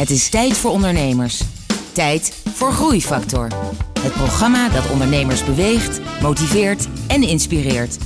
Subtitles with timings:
[0.00, 1.42] Het is tijd voor ondernemers.
[1.92, 3.48] Tijd voor Groeifactor.
[4.00, 7.98] Het programma dat ondernemers beweegt, motiveert en inspireert.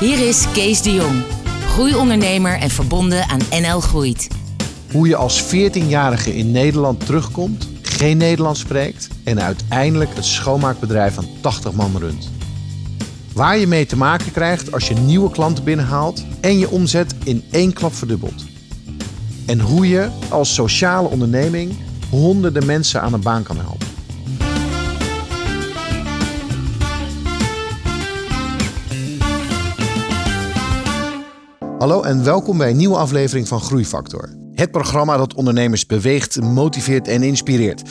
[0.00, 1.22] Hier is Kees de Jong,
[1.66, 4.28] groeiondernemer en verbonden aan NL Groeit.
[4.92, 11.26] Hoe je als 14-jarige in Nederland terugkomt, geen Nederlands spreekt en uiteindelijk het schoonmaakbedrijf van
[11.40, 12.30] 80 man runt.
[13.32, 17.44] Waar je mee te maken krijgt als je nieuwe klanten binnenhaalt en je omzet in
[17.50, 18.49] één klap verdubbelt.
[19.50, 21.76] En hoe je als sociale onderneming
[22.10, 23.86] honderden mensen aan een baan kan helpen.
[31.78, 34.28] Hallo en welkom bij een nieuwe aflevering van Groeifactor.
[34.52, 37.82] Het programma dat ondernemers beweegt, motiveert en inspireert.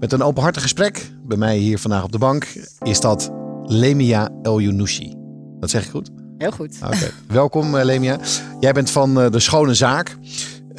[0.00, 2.46] Met een openhartig gesprek, bij mij hier vandaag op de bank,
[2.82, 3.30] is dat
[3.64, 5.14] Lemia El Younouchi.
[5.60, 6.10] Dat zeg ik goed?
[6.38, 6.76] Heel goed.
[6.84, 7.10] Oké.
[7.28, 8.18] Welkom eh, Lemia.
[8.60, 10.16] Jij bent van eh, De Schone Zaak.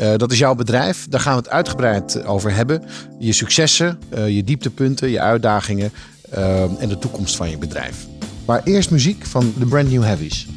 [0.02, 1.08] Eh, dat is jouw bedrijf.
[1.10, 2.84] Daar gaan we het uitgebreid over hebben.
[3.20, 5.92] Je successen, eh, je dieptepunten, je uitdagingen
[6.30, 8.06] eh, en de toekomst van je bedrijf.
[8.46, 10.48] Maar eerst muziek van de Brand New Heavies.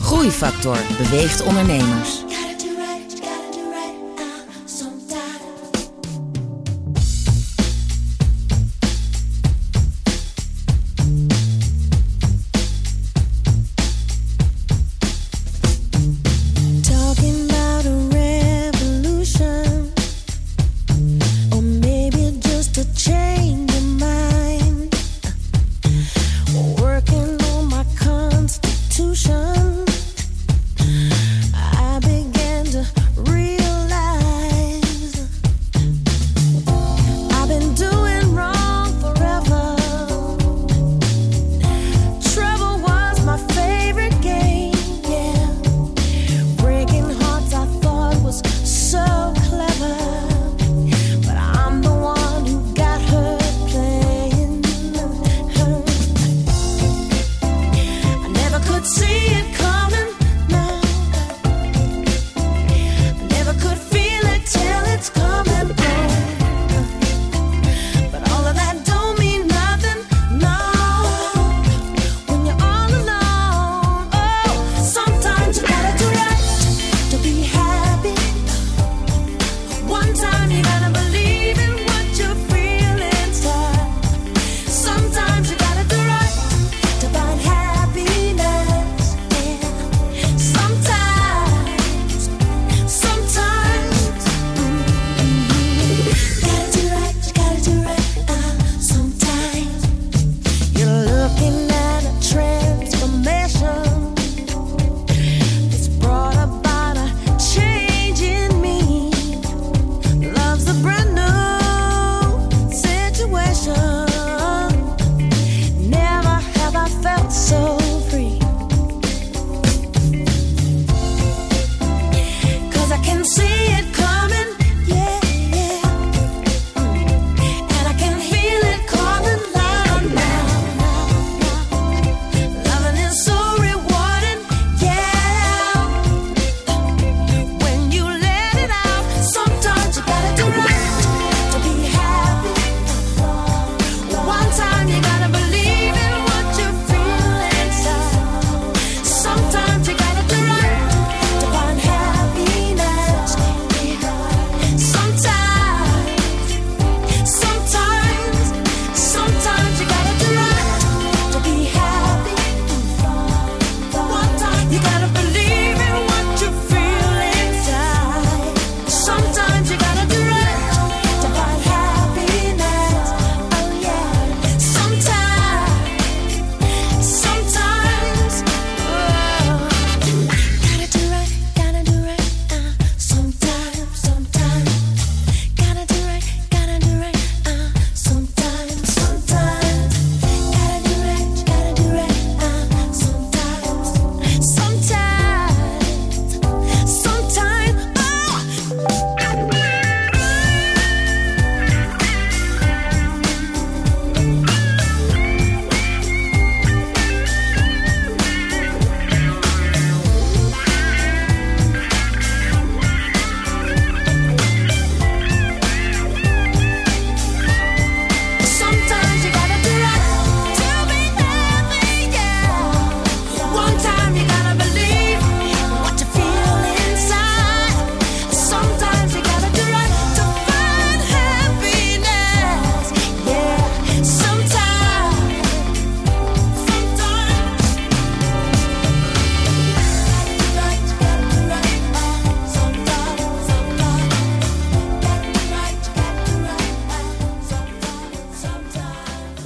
[0.00, 2.24] Groeifactor beweegt ondernemers.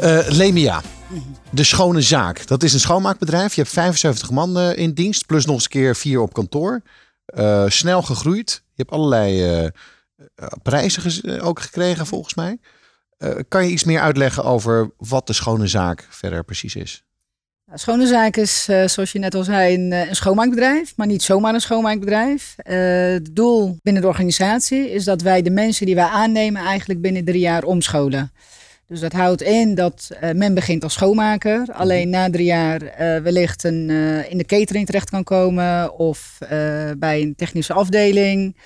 [0.09, 0.83] Eh, Lemia,
[1.51, 2.47] de schone zaak.
[2.47, 3.55] Dat is een schoonmaakbedrijf.
[3.55, 6.83] Je hebt 75 man eh, in dienst, plus nog eens een keer vier op kantoor.
[7.25, 8.63] Eh, snel gegroeid.
[8.67, 9.71] Je hebt allerlei
[10.63, 12.59] prijzen ook gekregen, volgens mij.
[13.49, 17.03] Kan je iets meer uitleggen over wat de schone zaak verder precies is?
[17.67, 21.55] Nou, Schone Zaak is, zoals je net al zei, een, een schoonmaakbedrijf, maar niet zomaar
[21.55, 22.55] een schoonmaakbedrijf.
[22.57, 27.25] Het doel binnen de organisatie is dat wij de mensen die wij aannemen eigenlijk binnen
[27.25, 28.33] drie jaar omscholen.
[28.89, 33.21] Dus dat houdt in dat eh, men begint als schoonmaker, alleen na drie jaar eh,
[33.23, 36.39] wellicht een, eh, in de catering terecht kan komen of
[36.99, 38.57] bij een technische afdeling.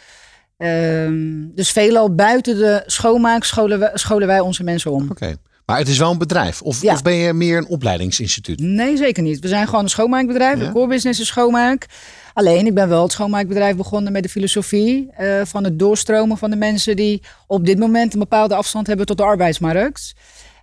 [0.57, 5.11] Ehm, dus veelal buiten de schoonmaak scholen, we- scholen wij onze mensen om.
[5.11, 5.37] Oké.
[5.67, 6.63] Maar het is wel een bedrijf.
[6.63, 6.93] Of, Ja.
[6.93, 8.61] of ben je meer een opleidingsinstituut?
[8.61, 9.41] Nee, zeker niet.
[9.41, 10.59] We zijn gewoon een schoonmaakbedrijf.
[10.61, 10.67] Ja?
[10.67, 11.87] De core business is schoonmaak.
[12.32, 16.50] Alleen, ik ben wel het schoonmaakbedrijf begonnen met de filosofie eh, van het doorstromen van
[16.50, 20.12] de mensen die op dit moment een bepaalde afstand hebben tot de arbeidsmarkt.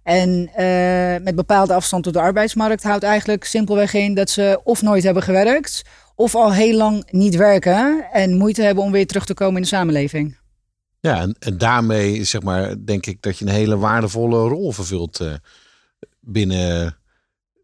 [0.04, 4.82] En eh, met bepaalde afstand tot de arbeidsmarkt houdt eigenlijk simpelweg in dat ze of
[4.82, 5.82] nooit hebben gewerkt,
[6.16, 9.62] of al heel lang niet werken en moeite hebben om weer terug te komen in
[9.62, 10.38] de samenleving.
[11.00, 15.20] Ja, en, en daarmee zeg maar, denk ik dat je een hele waardevolle rol vervult
[15.20, 15.34] eh,
[16.20, 16.98] binnen,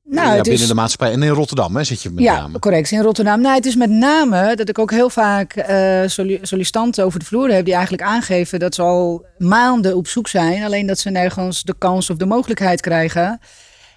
[0.09, 1.11] Nou, ja, binnen is- de maatschappij.
[1.15, 2.59] En in Rotterdam hè, zit je met ja, name.
[2.59, 2.91] correct.
[2.91, 3.41] In Rotterdam.
[3.41, 5.65] Nou, het is met name dat ik ook heel vaak
[6.05, 10.27] soli- sollicitanten over de vloer heb die eigenlijk aangeven dat ze al maanden op zoek
[10.27, 13.39] zijn, alleen dat ze nergens de kans of de mogelijkheid krijgen.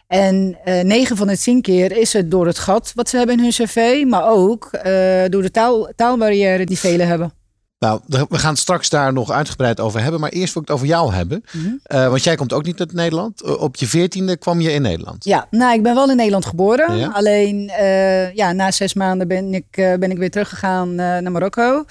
[0.07, 3.37] En eh 9 van de 10 keer is het door het gat wat ze hebben
[3.37, 4.93] in hun cv, maar ook eh,
[5.29, 7.33] door de taal, taalbarrière die velen hebben.
[7.79, 10.21] Nou, we gaan het straks daar nog uitgebreid over hebben.
[10.21, 11.45] Maar eerst wil ik het over jou hebben.
[11.53, 11.69] Mhm.
[11.83, 13.59] Eh, want jij komt ook niet uit Nederland.
[13.59, 15.25] Op je veertiende kwam je in Nederland.
[15.25, 16.97] Ja, nou, ik ben wel in Nederland geboren.
[16.97, 17.09] Ja?
[17.09, 21.85] Alleen eh, ja, na zes maanden ben ik, eh, ben ik weer teruggegaan naar Marokko.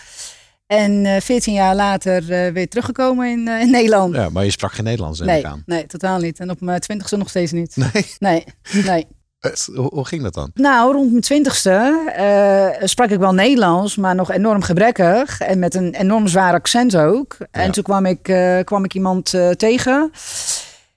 [0.67, 4.15] En 14 jaar later weer teruggekomen in, in Nederland.
[4.15, 5.63] Ja, maar je sprak geen Nederlands, neem nee, ik aan.
[5.65, 6.39] nee, totaal niet.
[6.39, 7.75] En op mijn twintigste nog steeds niet.
[7.75, 8.43] Nee, Nee,
[8.83, 9.07] nee.
[9.39, 10.51] Eh, hoe, ging dat dan?
[10.53, 15.41] Nou, rond mijn twintigste eh, sprak ik wel Nederlands, maar nog enorm gebrekkig.
[15.41, 17.37] En met een enorm zwaar accent ook.
[17.51, 20.11] En toen kwam ik, eh, kwam ik iemand tegen.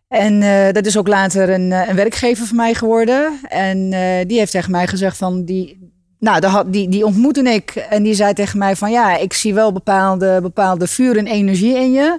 [0.09, 0.41] En
[0.73, 3.41] dat is ook later een, een werkgever van mij geworden.
[3.49, 3.91] En
[4.27, 5.45] die heeft tegen mij gezegd van...
[5.45, 7.71] Die, nou, die, die ontmoette ik.
[7.71, 8.91] En die zei tegen mij van...
[8.91, 12.19] Ja, ik zie wel bepaalde, bepaalde vuur en energie in je.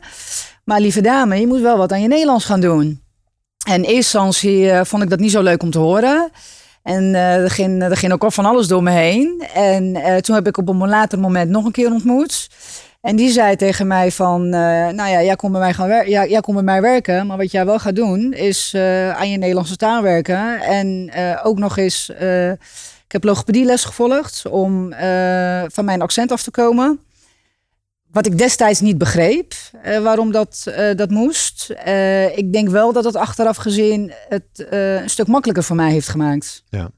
[0.63, 3.01] Maar lieve dame, je moet wel wat aan je Nederlands gaan doen.
[3.63, 6.31] En in eerste instantie eh, vond ik dat niet zo leuk om te horen.
[6.83, 9.43] En eh, er, ging, er ging ook al van alles door me heen.
[9.53, 12.49] En eh, toen heb ik op een later moment nog een keer ontmoet.
[13.01, 16.41] En die zei tegen mij van, nou ja, jij komt bij mij gaan ja, jij
[16.41, 18.75] komt bij mij werken, maar wat jij wel gaat doen is
[19.15, 21.11] aan je Nederlandse taal werken en
[21.43, 22.09] ook nog eens,
[23.05, 24.93] ik heb logopedieles gevolgd om
[25.67, 26.99] van mijn accent af te komen.
[28.11, 31.69] Wat ik destijds niet begreep, eh, waarom dat, eh, dat moest.
[31.69, 36.07] Eh, ik denk wel dat het achteraf gezien het een stuk makkelijker voor mij heeft
[36.07, 36.63] gemaakt.
[36.69, 36.89] Ja.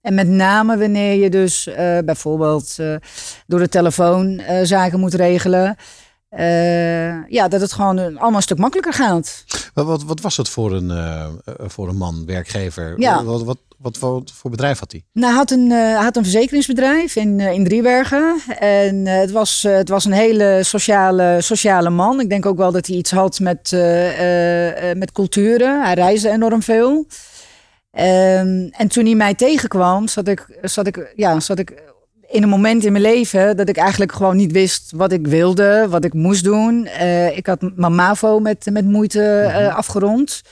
[0.00, 1.68] En met name wanneer je dus
[2.04, 2.76] bijvoorbeeld
[3.46, 5.76] door de telefoon zaken moet regelen.
[6.30, 9.44] Eh, ja, dat het gewoon een- allemaal een stuk makkelijker gaat.
[9.74, 11.28] Wat, wat, wat was het voor een, eh, eh,
[11.58, 12.94] voor een man, werkgever?
[13.00, 13.24] Ja.
[13.24, 15.04] Wat, wat, wat, wat voor bedrijf had hij?
[15.12, 18.40] Nou, hij had een, eh, had een verzekeringsbedrijf in, eh, in Driebergen.
[18.58, 22.20] En eh, het, was, eh, het was een hele sociale, sociale man.
[22.20, 25.82] Ik denk ook wel dat hij iets had met, eh, eh, eh, met culturen.
[25.84, 27.06] Hij reisde enorm veel.
[27.90, 31.82] Ehm, en toen hij mij tegenkwam, zat ik, zat, ik, ja, zat ik
[32.30, 35.86] in een moment in mijn leven dat ik eigenlijk gewoon niet wist wat ik wilde,
[35.88, 36.86] wat ik moest doen.
[36.86, 40.42] Eh, ik had mijn MAVO met, met moeite eh, afgerond.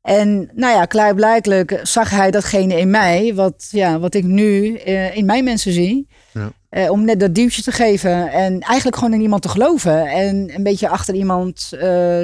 [0.00, 5.16] En nou ja, klaarblijkelijk zag hij datgene in mij, wat, ja, wat ik nu eh,
[5.16, 6.08] in mijn mensen zie.
[6.32, 6.90] Ja.
[6.90, 10.06] Om net dat duwtje te geven en eigenlijk gewoon in iemand te geloven.
[10.06, 11.60] En een beetje achter iemand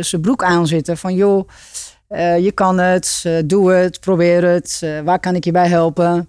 [0.00, 1.48] zijn broek aanzitten van joh,
[2.38, 6.28] je kan het, doe het, probeer het, waar kan ik je bij helpen?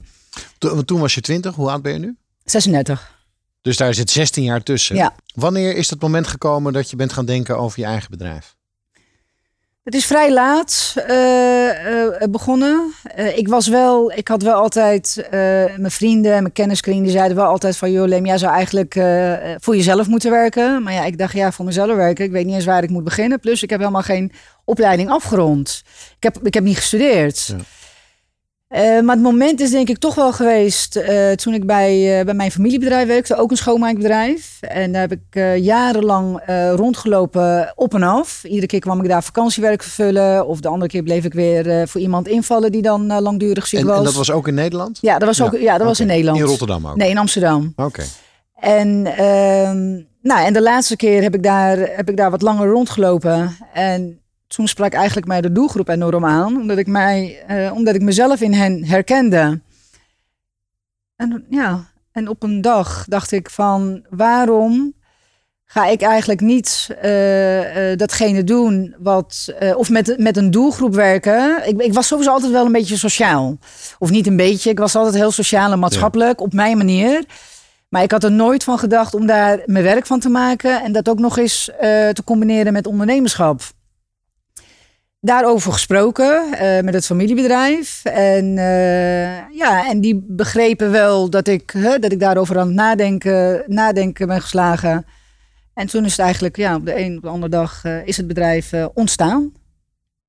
[0.86, 2.15] Toen was je 20, hoe oud ben je nu?
[2.44, 3.20] 36.
[3.62, 4.96] Dus daar zit 16 jaar tussen.
[4.96, 5.16] Ja.
[5.36, 8.56] Wanneer is het moment gekomen dat je bent gaan denken over je eigen bedrijf?
[9.84, 12.94] Het is vrij laat eh, eh, begonnen.
[13.04, 15.28] Eh, ik was wel, ik had wel altijd,
[15.78, 18.94] mijn vrienden en mijn kenniskring, die zeiden wel altijd van, joh Lem, jij zou eigenlijk
[19.62, 20.84] voor jezelf moeten werken.
[20.84, 23.04] Maar ja, ik dacht, ja, voor mezelf werken, ik weet niet eens waar ik moet
[23.04, 23.40] beginnen.
[23.40, 24.32] Plus, ik heb helemaal geen
[24.66, 25.84] opleiding afgerond.
[26.18, 27.46] Ik heb, ik heb niet gestudeerd.
[27.48, 27.56] Ja.
[28.72, 32.25] Eh, maar het moment is denk ik toch wel geweest eh, toen ik bij, eh,
[32.25, 34.58] bij mijn familiebedrijf werkte, ook een schoonmaakbedrijf.
[34.62, 36.42] En daar heb ik jarenlang
[36.75, 38.44] rondgelopen op en af.
[38.44, 40.48] Iedere keer kwam ik daar vakantiewerk vervullen.
[40.48, 43.86] Of de andere keer bleef ik weer voor iemand invallen die dan langdurig ziek En,
[43.86, 43.98] was.
[43.98, 44.98] en dat was ook in Nederland?
[45.01, 46.38] Ja, dat was, ook, ja, dat was in Nederland.
[46.38, 46.96] In Rotterdam ook?
[46.96, 47.74] Nee, in Amsterdam.
[47.75, 48.04] Oké.
[48.56, 49.90] En, ehm,
[50.22, 53.58] nou, en de laatste keer heb ik, daar, heb ik daar wat langer rondgelopen.
[53.74, 54.21] En
[54.55, 58.41] toen sprak eigenlijk mij de doelgroep enorm aan, omdat ik, mij, eh, omdat ik mezelf
[58.41, 59.62] in hen herkende.
[61.15, 64.93] En ja, en op een dag dacht ik van waarom
[65.65, 71.67] ga ik eigenlijk niet eh, eh, datgene doen wat, of met, met een doelgroep werken.
[71.67, 73.58] Ik, ik was sowieso altijd wel een beetje sociaal.
[74.00, 77.25] Of niet een beetje, ik was altijd heel sociaal en maatschappelijk op mijn manier.
[77.89, 80.91] Maar ik had er nooit van gedacht om daar mijn werk van te maken en
[80.91, 81.70] dat ook nog eens
[82.13, 83.62] te combineren met ondernemerschap.
[85.24, 88.01] Daarover gesproken eh, met het familiebedrijf.
[88.06, 92.75] En, eh, ja, en die begrepen wel dat ik, hè, dat ik daarover aan het
[92.75, 95.06] nadenken, nadenken ben geslagen.
[95.74, 98.18] En toen is het eigenlijk ja, op de een op de andere dag eh, is
[98.18, 99.54] het bedrijf ontstaan.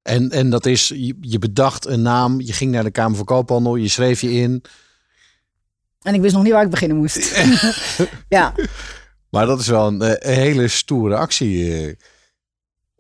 [0.02, 3.24] En, en dat is, je, je bedacht een naam, je ging naar de Kamer van
[3.24, 4.62] Koophandel, je schreef je in.
[6.02, 7.44] En ik wist nog niet waar ik beginnen moest.
[8.28, 8.54] ja.
[9.30, 11.96] Maar dat is wel een, een hele stoere actie.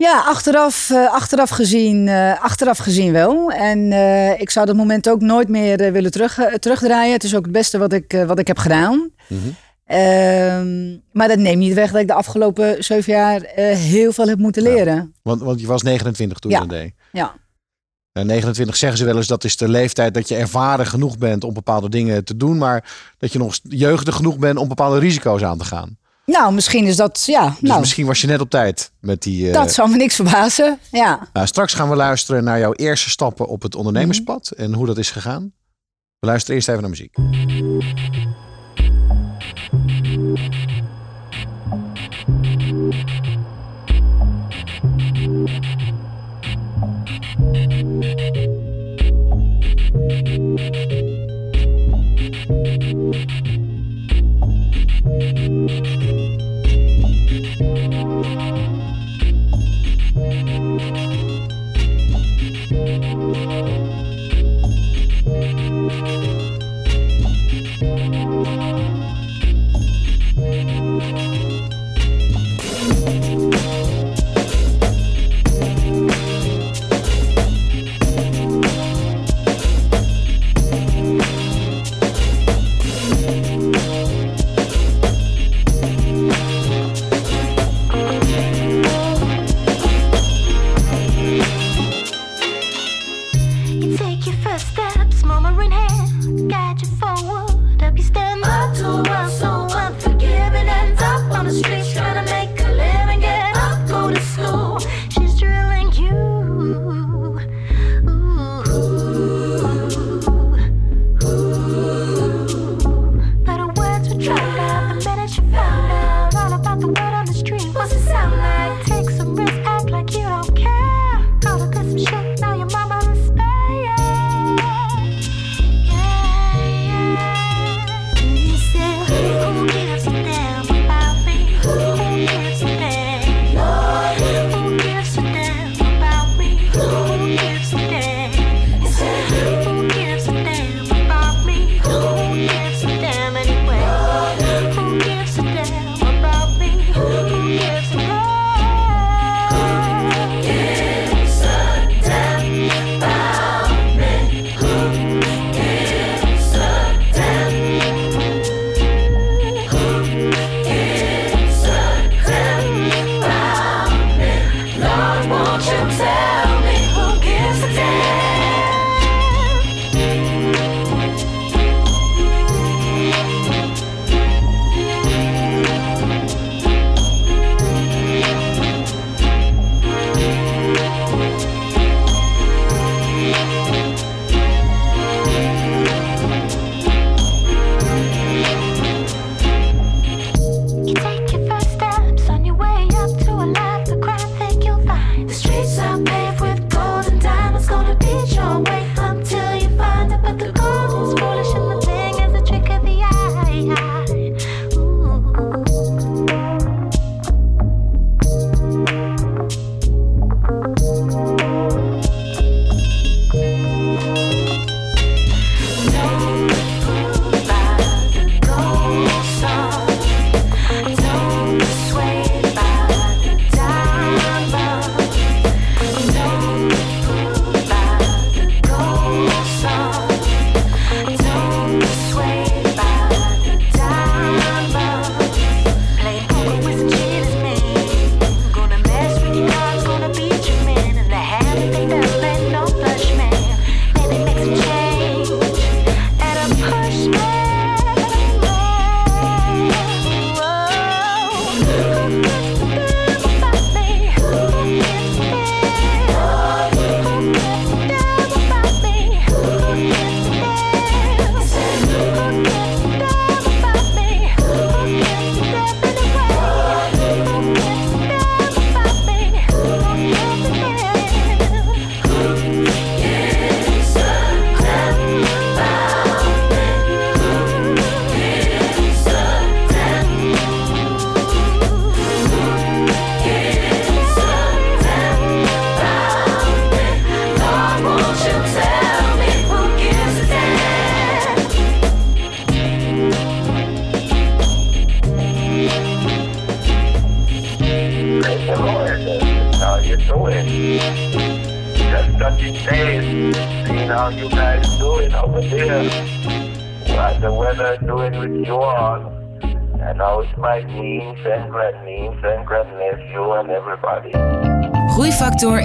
[0.02, 3.50] Ja, achteraf, eh, achteraf, gezien, eh, achteraf gezien wel.
[3.50, 7.12] En eh, ik zou dat moment ook nooit meer willen terug, terugdraaien.
[7.12, 9.10] Het is ook het beste wat ik, wat ik heb gedaan.
[9.28, 9.40] Mhm.
[9.86, 13.40] Ehm, maar dat neemt niet weg dat ik de afgelopen zeven jaar
[13.76, 15.14] heel veel heb moeten leren.
[15.22, 16.60] Want, want je was 29 toen Ja.
[16.60, 16.92] je dat deed.
[17.12, 17.34] Ja.
[18.12, 21.44] En 29 zeggen ze wel eens dat is de leeftijd dat je ervaren genoeg bent
[21.44, 25.42] om bepaalde dingen te doen, maar dat je nog jeugdig genoeg bent om bepaalde risico's
[25.42, 25.98] aan te gaan.
[26.24, 29.46] Nou, misschien is dat, ja, Dus nou, misschien was je net op tijd met die.
[29.48, 30.78] eh, dat zou me niks verbazen.
[30.90, 31.28] Ja.
[31.32, 34.98] nou, straks gaan we luisteren naar jouw eerste stappen op het ondernemerspad en hoe dat
[34.98, 35.52] is gegaan.
[36.18, 37.14] We luisteren eerst even naar muziek.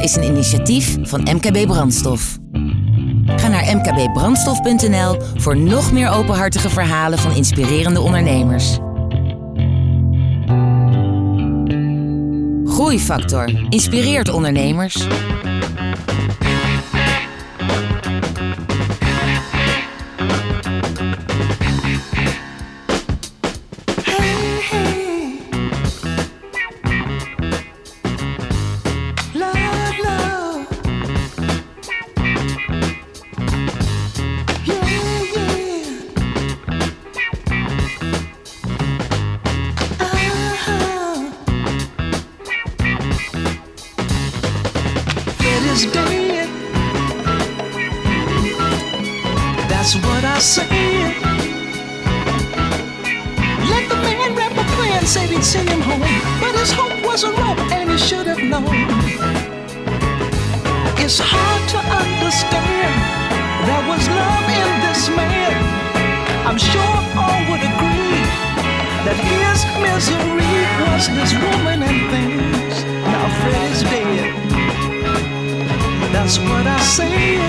[0.07, 2.37] Is een initiatief van MKB Brandstof.
[3.25, 8.77] Ga naar mkbbrandstof.nl voor nog meer openhartige verhalen van inspirerende ondernemers.
[12.65, 15.07] Groeifactor inspireert ondernemers.
[57.25, 58.63] And he should have known.
[61.01, 62.93] It's hard to understand.
[63.65, 65.57] There was love in this man.
[66.45, 68.21] I'm sure all would agree
[69.01, 72.83] that his misery was his woman and things.
[72.85, 74.35] Now Fred is dead.
[76.13, 77.41] That's what I said.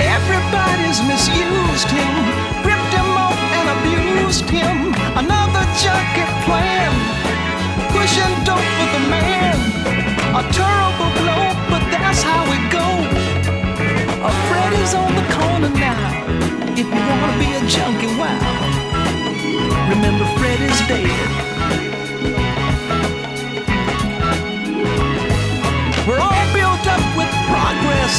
[0.00, 2.21] Everybody's misused him,
[4.32, 4.94] abused him.
[5.16, 6.92] Another junkie plan,
[7.92, 9.56] pushing dope for the man.
[10.34, 13.12] A terrible blow, but that's how it goes.
[14.24, 16.08] A Freddy's on the corner now.
[16.72, 18.40] If you wanna be a junkie, wow.
[19.90, 21.12] Remember Freddy's dead.
[26.06, 28.14] We're all built up with progress,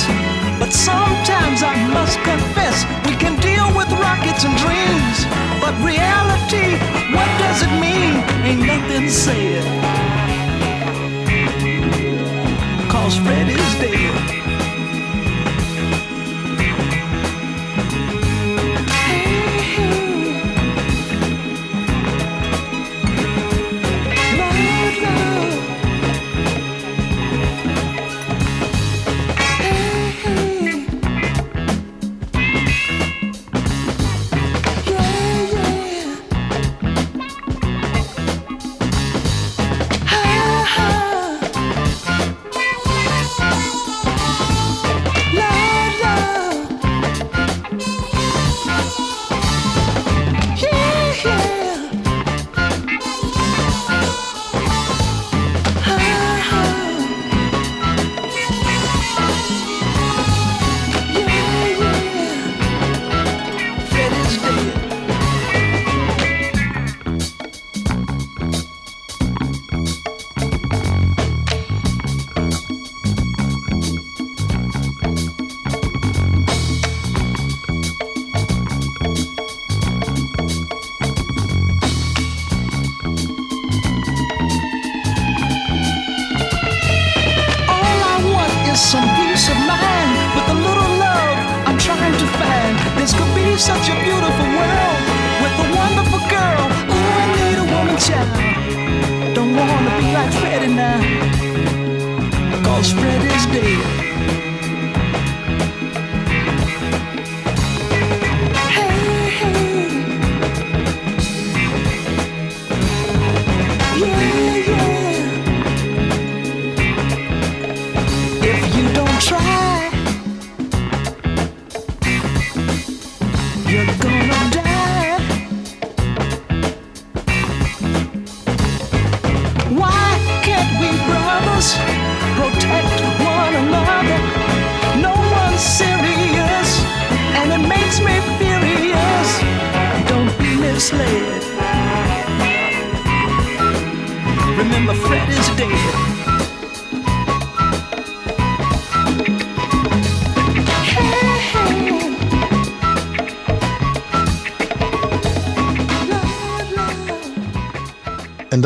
[0.59, 5.52] but sometimes I must confess we can deal with rockets and dreams.
[5.63, 6.75] But reality,
[7.15, 8.15] what does it mean?
[8.43, 9.63] Ain't nothing said.
[12.89, 14.52] Cause Fred is dead.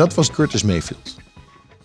[0.08, 1.16] Dat was Curtis Mayfield.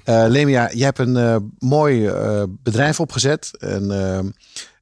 [0.03, 3.49] Eh Lemia, jij hebt een eh, mooi eh, bedrijf opgezet.
[3.57, 4.35] Een,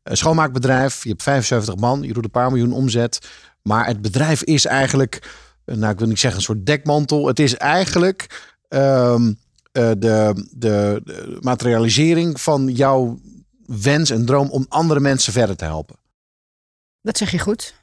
[0.04, 1.04] schoonmaakbedrijf.
[1.04, 2.02] Je hebt 75 man.
[2.02, 3.30] Je doet een paar miljoen omzet.
[3.62, 5.22] Maar het bedrijf is eigenlijk
[5.66, 7.28] nou ik wil niet zeggen een soort dekmantel.
[7.28, 9.34] Het is eigenlijk ehm,
[9.72, 11.02] eh, de, de
[11.40, 13.20] materialisering van jouw
[13.66, 15.96] wens en droom om andere mensen verder te helpen.
[17.02, 17.74] Dat zeg je goed.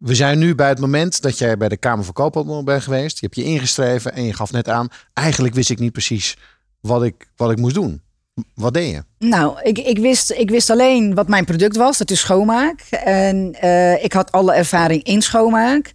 [0.00, 3.20] We zijn nu bij het moment dat jij bij de Kamer van Koophandel bent geweest.
[3.20, 4.88] Je hebt je ingeschreven en je gaf net aan.
[5.12, 6.36] Eigenlijk wist ik niet precies
[6.80, 8.02] wat ik, wat ik moest doen.
[8.54, 9.02] Wat deed je?
[9.18, 11.98] Nou, ik, ik, wist, ik wist alleen wat mijn product was.
[11.98, 12.80] Dat is schoonmaak.
[13.04, 15.92] En eh, ik had alle ervaring in schoonmaak.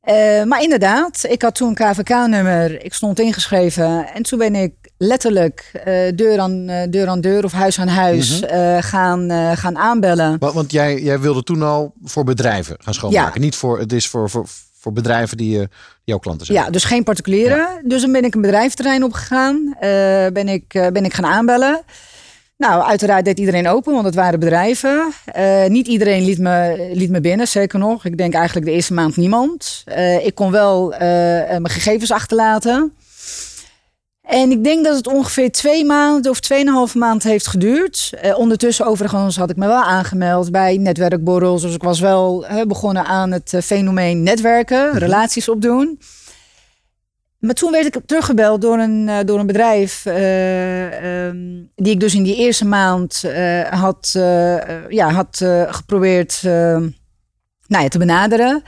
[0.00, 2.84] Eh, maar inderdaad, ik had toen een KVK-nummer.
[2.84, 4.14] Ik stond ingeschreven.
[4.14, 4.72] En toen ben ik
[5.06, 9.78] letterlijk eh, deur, aan, eh, deur aan deur of huis aan huis eh, gaan, gaan
[9.78, 10.36] aanbellen.
[10.38, 13.40] Want, want jij, jij wilde toen al voor bedrijven gaan schoonmaken.
[13.40, 14.46] Niet voor, het is voor, voor,
[14.78, 15.68] voor bedrijven die, die
[16.04, 16.58] jouw klanten zijn.
[16.58, 17.68] Ja, dus geen particulieren.
[17.84, 19.74] Dus dan ben ik een bedrijfterrein opgegaan.
[19.80, 19.90] eh
[20.32, 21.82] ben, ik, ben ik gaan aanbellen.
[22.56, 25.12] Nou, uiteraard deed iedereen open, want het waren bedrijven.
[25.68, 28.04] Niet iedereen liet me, liet me binnen, zeker nog.
[28.04, 29.84] Ik denk eigenlijk de eerste maand niemand.
[30.22, 32.92] Ik kon wel mijn gegevens achterlaten.
[34.24, 38.12] En ik denk dat het ongeveer twee maanden of tweeënhalve maand heeft geduurd.
[38.20, 41.62] Eh, ondertussen overigens had ik me wel aangemeld bij netwerkborrels.
[41.62, 45.98] Dus ik was wel begonnen aan het eh, fenomeen netwerken, relaties opdoen.
[47.44, 50.06] Maar toen werd ik teruggebeld door een, eh, door een bedrijf.
[50.06, 51.36] eh, ehm,
[51.74, 53.24] die ik dus in die eerste maand
[53.70, 54.10] had,
[54.88, 56.76] ja, had geprobeerd eh,
[57.66, 58.62] nou ja, te benaderen.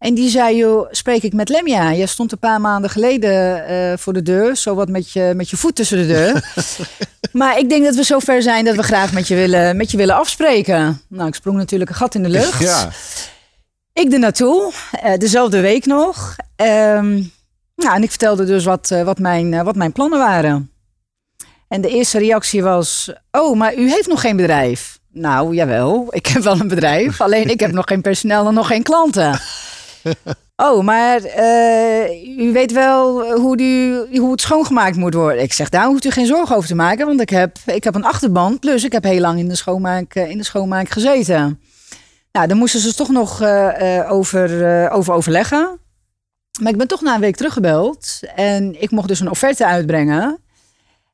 [0.00, 1.90] En die zei, joh, spreek ik met Lemja?
[1.90, 4.56] Je stond een paar maanden geleden eh, voor de deur.
[4.56, 6.52] Zo wat met je, met je voet tussen de deur.
[7.40, 9.96] maar ik denk dat we zover zijn dat we graag met je willen, met je
[9.96, 11.00] willen afspreken.
[11.08, 12.60] Nou, ik sprong natuurlijk een gat in de lucht.
[12.60, 12.88] Ja.
[13.92, 16.36] Ik er naartoe, eh, dezelfde week nog.
[16.56, 17.22] Ehm,
[17.76, 20.70] nou, en ik vertelde dus wat, eh, wat, mijn, wat mijn plannen waren.
[21.68, 24.98] En de eerste reactie was: Oh, maar u heeft nog geen bedrijf.
[25.12, 27.20] Nou, jawel, ik heb wel een bedrijf.
[27.26, 29.40] Alleen ik heb nog geen personeel en nog geen klanten.
[30.62, 35.42] Oh, maar eh, u weet wel hoe, die, hoe het schoongemaakt moet worden.
[35.42, 37.94] Ik zeg, daar hoeft u geen zorgen over te maken, want ik heb, ik heb
[37.94, 38.60] een achterband.
[38.60, 41.60] Plus, ik heb heel lang in de schoonmaak, eh, in de schoonmaak gezeten.
[42.32, 45.78] Nou, daar moesten ze toch nog eh, over, over overleggen.
[46.60, 48.20] Maar ik ben toch na een week teruggebeld.
[48.34, 50.38] En ik mocht dus een offerte uitbrengen.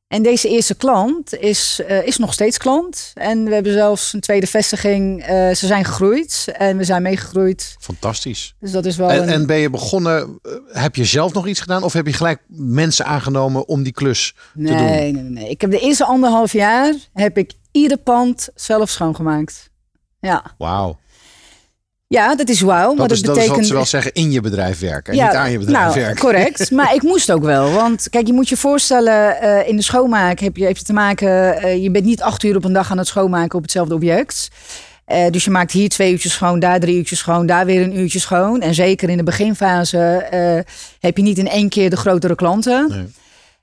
[0.09, 3.11] En deze eerste klant is, eh, is nog steeds klant.
[3.14, 5.23] En we hebben zelfs een tweede vestiging.
[5.23, 7.77] Eh, ze zijn gegroeid en we zijn meegegroeid.
[7.81, 8.55] Fantastisch.
[8.61, 9.29] Dus dat is wel En, een...
[9.29, 11.83] en ben je begonnen, eh, heb je zelf nog iets gedaan?
[11.83, 14.87] Of heb je gelijk mensen aangenomen om die klus nee, te doen?
[14.87, 15.49] nee, nee, nee.
[15.49, 19.71] Ik heb de eerste anderhalf jaar heb ik ieder pand zelf schoongemaakt.
[20.21, 20.99] Ja, Wauw.
[22.09, 22.88] Ja dat is wauw.
[22.88, 25.12] Dat, maar dat is, dat is betekent wat ze wel zeggen, in je bedrijf werken.
[25.12, 26.21] En niet aan je bedrijf nou, werken.
[26.21, 27.73] Correct, maar ik moest ook wel.
[27.73, 31.62] Want kijk, je moet je voorstellen, eh, in de schoonmaak heb je, je te maken...
[31.62, 34.49] eh, je bent niet acht uur op een dag aan het schoonmaken op hetzelfde object.
[35.05, 37.99] Eh, dus je maakt hier twee uurtjes schoon, daar drie uurtjes schoon, daar weer een
[37.99, 38.61] uurtje schoon.
[38.61, 39.97] En zeker in de beginfase
[41.01, 42.88] heb je niet in één keer de grotere klanten.
[42.88, 43.07] Nee.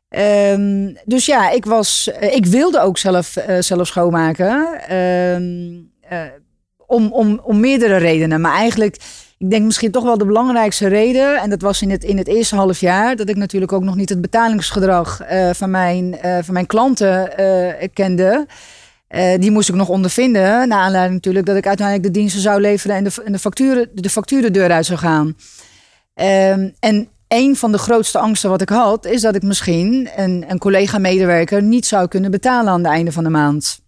[0.10, 4.80] Ehm, dus ja, ik, was, ik wilde ook zelf, zelf schoonmaken.
[4.88, 5.44] Ehm,
[6.14, 6.20] eh,
[6.94, 8.42] om, om, om meerdere redenen.
[8.42, 8.96] Maar eigenlijk,
[9.38, 11.38] ik denk misschien toch wel de belangrijkste reden.
[11.38, 13.16] En dat was in het, in het eerste half jaar.
[13.16, 17.38] Dat ik natuurlijk ook nog niet het betalingsgedrag eh, van, mijn, eh, van mijn klanten
[17.38, 18.48] eh, kende.
[19.40, 20.68] Die moest ik nog ondervinden.
[20.68, 22.96] Naar aanleiding natuurlijk dat ik uiteindelijk de diensten zou leveren.
[22.96, 25.36] En de, en de, facturen, de factuur de deur uit zou gaan.
[26.14, 30.46] Ehm, en een van de grootste angsten wat ik had, is dat ik misschien een,
[30.48, 33.83] een collega-medewerker niet zou kunnen betalen aan het einde van de maand.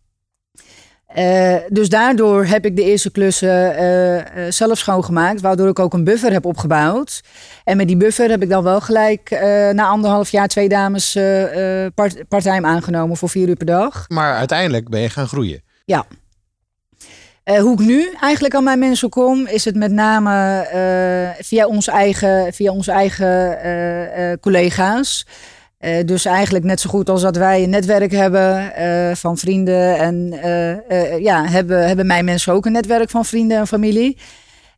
[1.15, 6.04] Eh, dus daardoor heb ik de eerste klussen eh, zelf schoongemaakt, waardoor ik ook een
[6.04, 7.21] buffer heb opgebouwd.
[7.63, 9.30] En met die buffer heb ik dan wel gelijk
[9.71, 11.17] na anderhalf jaar twee dames
[11.95, 14.06] part- parttime aangenomen voor vier uur per dag.
[14.08, 15.62] Maar uiteindelijk ben je gaan groeien.
[15.86, 16.06] Ja.
[17.43, 22.54] Hoe ik nu eigenlijk aan mijn mensen kom, is het met name via onze eigen,
[22.54, 25.25] via onze eigen collega's.
[25.85, 29.97] Eh, dus eigenlijk net zo goed als dat wij een netwerk hebben eh, van vrienden.
[29.97, 30.33] En
[30.87, 34.17] eh, ja, hebben, hebben mijn mensen ook een netwerk van vrienden en familie.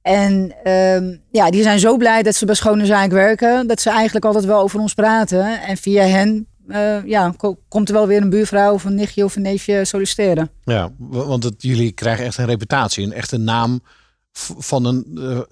[0.01, 3.89] En ehm, ja, die zijn zo blij dat ze bij Schone Zaak werken, dat ze
[3.89, 5.61] eigenlijk altijd wel over ons praten.
[5.61, 6.47] En via hen
[7.05, 10.49] ja, ko- komt er wel weer een buurvrouw of een nichtje of een neefje solliciteren.
[10.63, 13.79] Ja, want het, jullie krijgen echt een reputatie, een echte naam
[14.57, 15.05] van een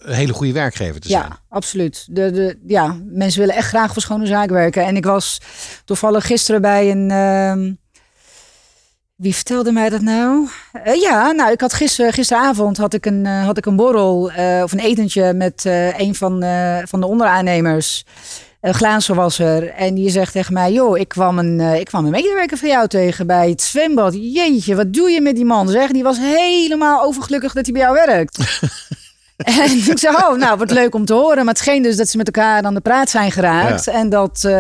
[0.06, 1.24] eh, hele goede werkgever te zijn.
[1.24, 2.06] Ja, absoluut.
[2.10, 4.86] De, de, ja, mensen willen echt graag voor schone zaak werken.
[4.86, 5.42] En ik was
[5.86, 7.12] toevallig gisteren bij een.
[7.12, 7.74] ehm,
[9.16, 10.48] wie vertelde mij dat nou?
[10.84, 14.32] Eh, ja, nou, ik had gister, gisteravond had ik een, eh, had ik een borrel
[14.32, 18.06] eh, of een etentje met eh, een van, eh, van de onderaannemers.
[18.66, 19.70] Een glazenwasser.
[19.70, 22.70] En die zegt tegen mij: Joh, ik kwam, een, eh, ik kwam een medewerker van
[22.70, 24.14] jou tegen bij het zwembad.
[24.14, 25.70] Jeetje, wat doe je met die man?
[25.70, 28.38] Zeg, die was helemaal overgelukkig dat hij bij jou werkt.
[29.38, 31.38] En ik zei, oh, nou, wat leuk om te horen.
[31.38, 33.86] Maar het scheen dus dat ze met elkaar aan de praat zijn geraakt.
[33.86, 33.92] Ja.
[33.92, 34.60] En dat, eh,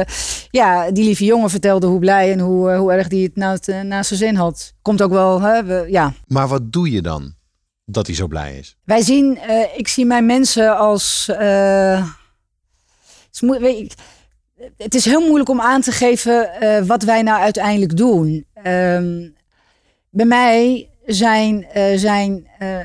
[0.49, 3.57] ja, die lieve jongen vertelde hoe blij en hoe, eh, hoe erg die het nou
[3.57, 4.73] te- naast zijn zin had.
[4.81, 6.13] Komt ook wel, hè, we, ja.
[6.27, 7.33] Maar wat doe je dan
[7.85, 8.75] dat hij zo blij is?
[8.83, 9.39] Wij zien,
[9.75, 11.29] ik zie mijn mensen als.
[13.39, 13.95] Weet
[14.77, 18.45] het is heel moeilijk om aan te geven eh, wat wij nou uiteindelijk doen.
[18.53, 19.29] Ehm,
[20.09, 22.77] bij mij zijn, eh, zijn, eh,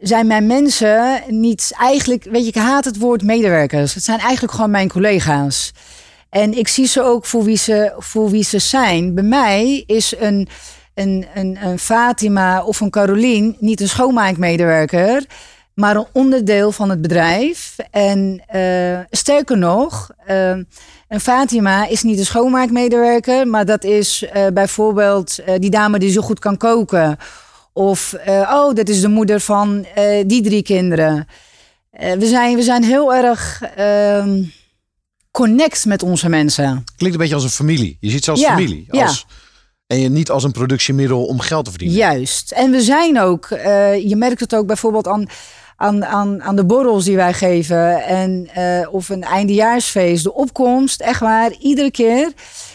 [0.00, 2.24] zijn mijn mensen niet eigenlijk.
[2.24, 3.94] Weet je, ik haat het woord medewerkers.
[3.94, 5.72] Het zijn eigenlijk gewoon mijn collega's.
[6.30, 9.14] En ik zie ze ook voor wie ze, voor wie ze zijn.
[9.14, 10.48] Bij mij is een,
[10.94, 15.24] een, een, een Fatima of een Carolien niet een schoonmaakmedewerker,
[15.78, 17.76] maar een onderdeel van het bedrijf.
[17.90, 20.50] En eh, sterker nog, eh,
[21.08, 26.20] een Fatima is niet een schoonmaakmedewerker, maar dat is eh, bijvoorbeeld die dame die zo
[26.20, 27.16] goed kan koken.
[27.72, 29.86] Of, oh, dat is de moeder van
[30.26, 31.26] die drie kinderen.
[31.90, 34.42] We, zijn, we zijn heel erg ehm,
[35.30, 36.84] connect met onze mensen.
[36.96, 37.96] Klinkt een beetje als een familie.
[38.00, 38.86] Je ziet ze als Ja, familie.
[38.90, 39.02] ja.
[39.06, 39.26] Als,
[39.86, 41.96] En je niet als een productiemiddel om geld te verdienen.
[41.96, 42.52] Juist.
[42.52, 43.48] En we zijn ook,
[44.02, 45.26] je merkt het ook bijvoorbeeld aan,
[45.78, 48.04] aan, aan, aan de borrels die wij geven.
[48.04, 50.24] En, eh, of een eindejaarsfeest.
[50.24, 52.32] De opkomst, echt waar, iedere keer.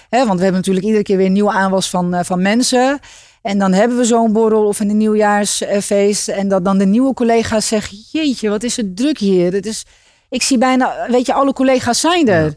[0.10, 3.00] Hè, want we hebben natuurlijk iedere keer weer een nieuwe aanwas van, eh, van mensen.
[3.42, 6.28] En dan hebben we zo'n borrel of een nieuwjaarsfeest.
[6.28, 9.54] En dat dan de nieuwe collega's zeggen: Jeetje, wat is het druk hier?
[9.54, 9.86] Het is,
[10.30, 12.56] ik zie bijna, weet je, alle collega's zijn er.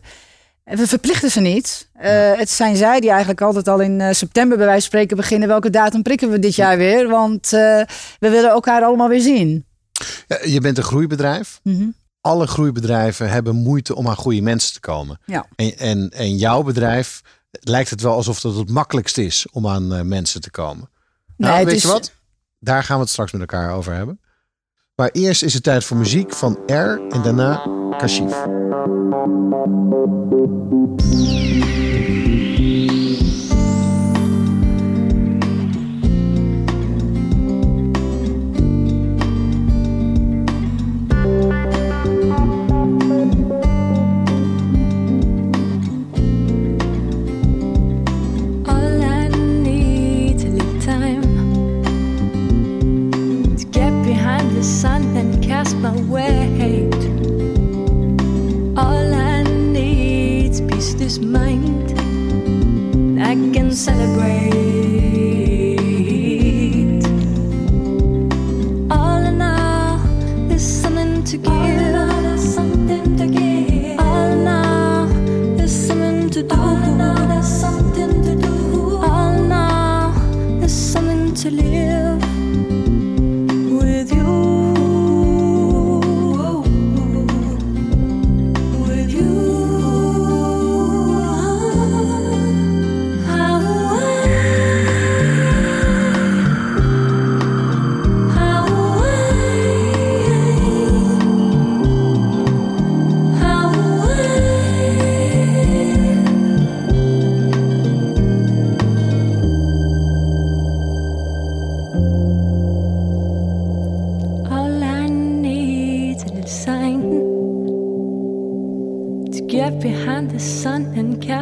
[0.64, 1.88] We verplichten ze niet.
[1.92, 5.48] Eh, het zijn zij die eigenlijk altijd al in september bij wijze van spreken beginnen.
[5.48, 7.08] Welke datum prikken we dit jaar weer?
[7.08, 7.86] Want we
[8.18, 9.65] willen elkaar allemaal weer zien.
[10.44, 11.60] Je bent een groeibedrijf.
[11.62, 11.86] Mhm.
[12.20, 15.18] Alle groeibedrijven hebben moeite om aan goede mensen te komen.
[15.24, 15.46] Ja.
[15.56, 19.94] En, en, en jouw bedrijf lijkt het wel alsof het het makkelijkst is om aan
[19.94, 20.90] eh, mensen te komen.
[21.36, 22.12] Nou, Nee, weet is- je wat?
[22.58, 24.20] Daar gaan we het straks met elkaar over hebben.
[24.94, 26.72] Maar eerst is het tijd voor muziek van R
[27.08, 27.66] en daarna
[27.98, 28.34] Kashif.
[61.06, 61.88] This mind.
[63.20, 64.50] I can celebrate.
[68.90, 69.98] All in all,
[70.48, 72.40] there's something to give.
[72.56, 74.00] something to give.
[74.00, 75.06] All in all,
[75.56, 77.25] there's something to do.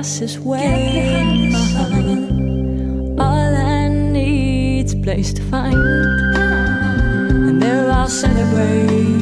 [0.04, 1.50] His way.
[3.18, 5.74] All I need's place to find,
[7.48, 9.13] and there I'll celebrate.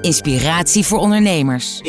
[0.00, 1.80] Inspiratie voor ondernemers.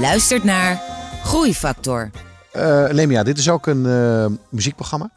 [0.00, 0.82] Je luistert naar
[1.22, 2.10] Groeifactor.
[2.52, 5.10] Eh, Lemia, dit is ook een eh, muziekprogramma.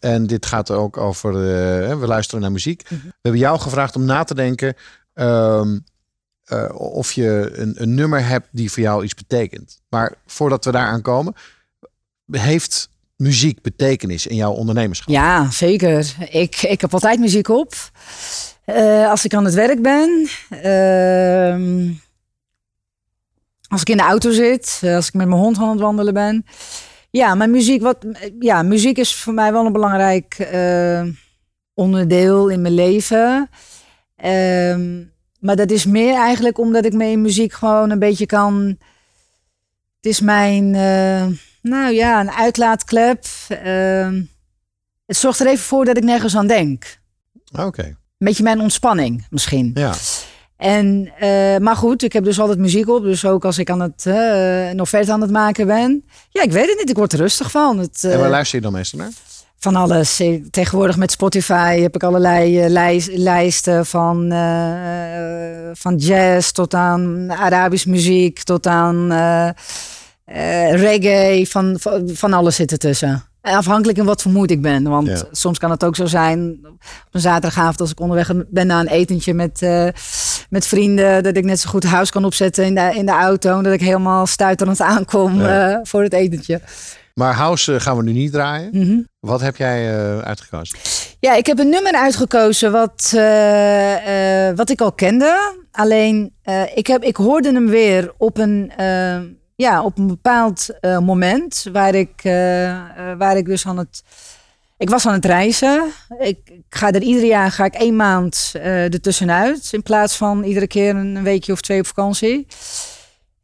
[0.00, 2.88] En dit gaat ook over, eh, we luisteren naar muziek.
[2.88, 4.74] We hebben jou gevraagd om na te denken
[5.14, 5.78] ehm,
[6.44, 9.80] eh, of je een, een nummer hebt die voor jou iets betekent.
[9.88, 11.34] Maar voordat we daaraan komen,
[12.30, 15.14] heeft muziek betekenis in jouw ondernemerschap?
[15.14, 16.14] Ja, zeker.
[16.30, 17.74] Ik, ik heb altijd muziek op.
[18.64, 20.28] Eh, als ik aan het werk ben.
[23.74, 24.80] Als ik in de auto zit.
[24.82, 26.44] eh, Als ik met mijn hond aan het wandelen ben.
[27.10, 27.96] Ja, maar muziek, wat,
[28.38, 31.02] ja, muziek is voor mij wel een belangrijk eh,
[31.74, 33.48] onderdeel in mijn leven.
[34.16, 35.02] Ehm,
[35.40, 38.66] maar dat is meer eigenlijk omdat ik me in muziek gewoon een beetje kan.
[39.96, 41.26] Het is mijn, eh,
[41.62, 43.24] nou ja, een uitlaatklep.
[43.48, 44.22] Ehm,
[45.06, 46.98] het zorgt er even voor dat ik nergens aan denk.
[47.60, 49.70] Oké, Een beetje mijn ontspanning misschien.
[49.74, 49.92] ja.
[50.64, 53.02] En, eh, maar goed, ik heb dus altijd muziek op.
[53.02, 56.04] Dus ook als ik aan het, eh een offerte aan het maken ben.
[56.30, 56.90] Ja, ik weet het niet.
[56.90, 57.78] Ik word er rustig van.
[57.78, 59.10] Het, En eh, waar luister je dan meestal naar?
[59.58, 60.20] van alles.
[60.20, 66.74] Eh, Tegenwoordig met Spotify heb ik allerlei eh, lijst- lijsten van, eh, van jazz tot
[66.74, 69.48] aan Arabisch muziek tot aan eh,
[70.24, 71.46] eh, reggae.
[71.48, 73.24] Van, van, van alles zit ertussen.
[73.40, 74.82] En Afhankelijk in wat voor moed ik ben.
[74.82, 75.22] Want Ja.
[75.32, 76.78] soms kan het ook zo zijn op
[77.10, 79.60] een zaterdagavond als ik onderweg ben naar een etentje met,
[80.50, 81.22] met vrienden.
[81.22, 83.56] Dat ik net zo goed huis kan opzetten in de, in de auto.
[83.56, 85.70] En dat ik helemaal stuiterend aankom ja.
[85.70, 86.60] Eh, voor het etentje.
[87.14, 88.68] Maar House eh, gaan we nu niet draaien.
[88.72, 89.00] Mhm.
[89.20, 90.78] Wat heb jij eh, uitgekozen?
[91.20, 93.10] Ja, ik heb een nummer uitgekozen wat,
[94.56, 95.54] wat ik al kende.
[95.72, 96.34] Alleen
[96.74, 98.72] ik, heb, ik hoorde hem weer op een,
[99.56, 101.66] ja, op een bepaald moment.
[101.72, 102.20] Waar ik,
[103.18, 104.02] waar ik dus aan het
[104.76, 105.92] ik was aan het reizen.
[106.18, 109.68] Ik, ik, ga er ieder jaar ga ik één maand eh, uh, ertussenuit.
[109.72, 112.46] In plaats van iedere keer een weekje of twee op vakantie.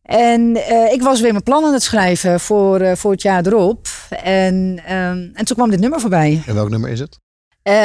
[0.02, 3.46] En eh, ik was weer mijn plannen aan het schrijven voor, eh, voor het jaar
[3.46, 3.88] erop.
[4.22, 6.42] En, ehm, en toen kwam dit nummer voorbij.
[6.46, 7.18] En welk nummer is het?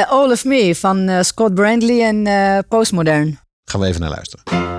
[0.08, 3.38] All of Me van Scott Brandley en Postmodern.
[3.64, 4.75] Gaan we even naar luisteren.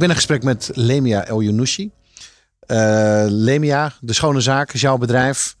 [0.00, 1.90] Ben in gesprek met Lemia El Younouchi.
[2.60, 5.56] Eh, Lemia, de schone zaak, is jouw bedrijf.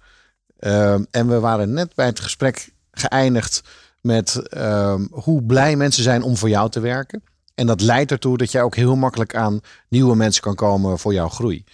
[0.58, 3.62] Ehm, en we waren net bij het gesprek geëindigd
[4.00, 7.22] met ehm, hoe blij mensen zijn om voor jou te werken.
[7.54, 11.12] En dat leidt ertoe dat jij ook heel makkelijk aan nieuwe mensen kan komen voor
[11.12, 11.64] jouw groei.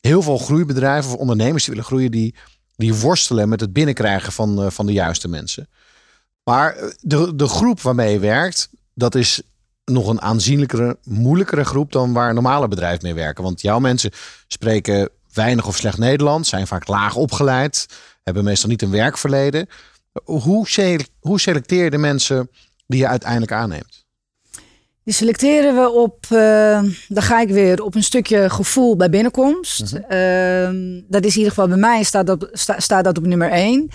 [0.00, 2.34] Heel veel groeibedrijven of ondernemers die willen groeien, die,
[2.76, 5.68] die worstelen met het binnenkrijgen van, eh, van de juiste mensen.
[6.44, 9.42] Maar eh, de, de groep waarmee je werkt, dat is
[9.84, 13.44] nog een aanzienlijkere, moeilijkere groep dan waar normale bedrijven mee werken.
[13.44, 14.10] Want jouw mensen
[14.48, 17.86] spreken weinig of slecht Nederlands, zijn vaak laag opgeleid,
[18.22, 19.68] hebben meestal niet een werkverleden.
[20.24, 22.50] Hoe, sele- hoe selecteer je de mensen
[22.86, 24.00] die je uiteindelijk aanneemt?
[25.04, 29.80] Die selecteren we op, eh dan ga ik weer op een stukje gevoel bij binnenkomst.
[30.08, 33.50] Ehm, dat is in ieder geval bij mij staat dat, sta- staat dat op nummer
[33.50, 33.90] één.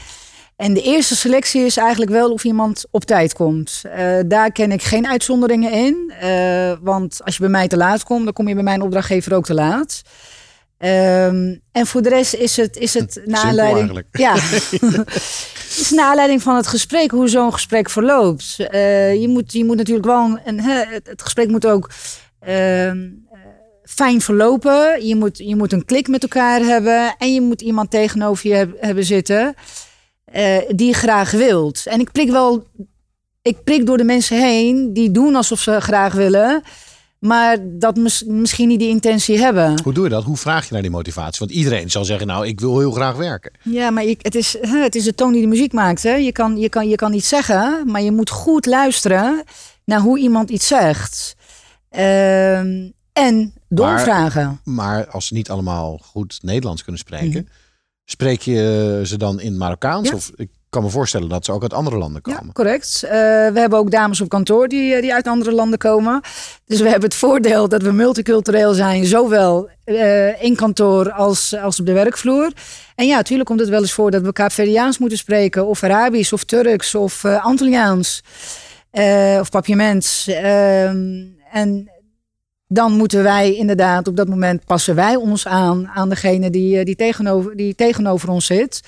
[0.58, 3.82] En de eerste selectie is eigenlijk wel of iemand op tijd komt.
[3.92, 6.14] Eh, daar ken ik geen uitzonderingen in.
[6.20, 9.34] eh, want als je bij mij te laat komt, dan kom je bij mijn opdrachtgever
[9.36, 10.02] ook te laat.
[10.78, 14.04] Ehm, en voor de rest is het, is het naar aanleiding.
[14.12, 14.34] Ja.
[14.36, 18.56] Het is naar aanleiding van het gesprek, hoe zo'n gesprek verloopt.
[18.60, 20.40] Eh, je, moet, je moet natuurlijk wel.
[20.46, 21.90] Een, het, het gesprek moet ook
[22.40, 22.58] ehm,
[23.32, 23.40] eh,
[23.84, 25.06] fijn verlopen.
[25.06, 27.16] Je moet, je moet een klik met elkaar hebben.
[27.18, 29.54] En je moet iemand tegenover je heb- hebben zitten
[30.32, 31.86] eh, die je graag wilt.
[31.86, 32.68] En ik prik wel.
[33.42, 36.62] Ik prik door de mensen heen die doen alsof ze graag willen.
[37.20, 39.82] Maar dat mis- misschien niet die intentie hebben.
[39.84, 40.24] Hoe doe je dat?
[40.24, 41.40] Hoe vraag je naar die motivatie?
[41.40, 43.52] Want iedereen zal zeggen, nou, ik wil heel graag werken.
[43.64, 46.04] Ja, maar je, het, is, het is de toon die de muziek maakt.
[46.04, 46.14] Hè?
[46.16, 49.44] Je, kan, je, kan, je kan iets zeggen, maar je moet goed luisteren
[49.86, 51.36] naar hoe iemand iets zegt.
[51.90, 54.60] Ehm, en doorvragen.
[54.64, 57.48] Maar als ze niet allemaal goed Nederlands kunnen spreken,
[58.10, 60.10] spreek je ze dan in Marokkaans?
[60.10, 60.16] Ja.
[60.16, 62.54] Of ik kan me voorstellen dat ze ook uit andere landen Ja, komen.
[62.54, 63.04] correct.
[63.04, 63.10] Eh,
[63.54, 66.22] we hebben ook dames op kantoor die, eh, die uit andere landen komen.
[66.66, 71.80] Dus we hebben het voordeel dat we multicultureel zijn, zowel eh, in kantoor als, als
[71.80, 72.52] op de werkvloer.
[72.96, 76.34] En ja, natuurlijk komt het wel eens voor dat we Kaapverdiaans moeten spreken, of Arabisch,
[76.34, 78.24] of Turks, of eh Antilliaans,
[78.92, 80.28] eh, of Papiaments.
[80.28, 81.90] Ehm, en
[82.68, 86.86] dan moeten wij inderdaad, op dat moment passen wij ons aan aan degene die, eh,
[86.86, 88.82] die, tegenover, die tegenover ons zit.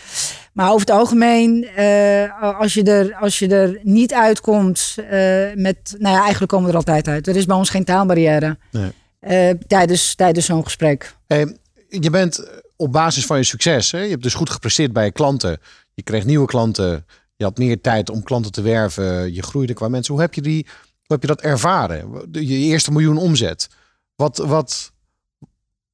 [0.54, 5.10] Maar over het algemeen, eh, als, je er, als je er niet uitkomt eh,
[5.56, 7.28] met, nou ja, eigenlijk komen we er altijd uit.
[7.28, 9.58] Er is bij ons geen taalbarrière Nee.
[9.68, 11.16] tijdens, tijdens zo'n gesprek.
[11.28, 11.58] Hey,
[11.90, 14.00] je bent op basis van je succes, hè?
[14.00, 15.58] je hebt dus goed gepresteerd bij je klanten.
[15.94, 17.06] Je kreeg nieuwe klanten.
[17.36, 19.34] Je had meer tijd om klanten te werven.
[19.34, 20.14] Je groeide qua mensen.
[20.14, 20.66] Hoe heb je, die,
[21.10, 22.28] heb je dat ervaren?
[22.32, 23.70] Je eerste miljoen omzet.
[24.16, 24.91] Wat, wat,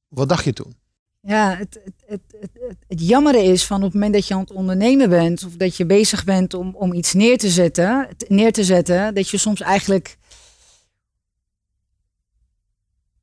[0.08, 0.74] wat dacht je toen?
[1.20, 2.50] Ja, het, het, het,
[2.88, 5.76] het, jammere is van op het moment dat je aan het ondernemen bent of dat
[5.76, 9.60] je bezig bent om, om iets neer te zetten, neer te zetten, dat je soms
[9.60, 10.18] eigenlijk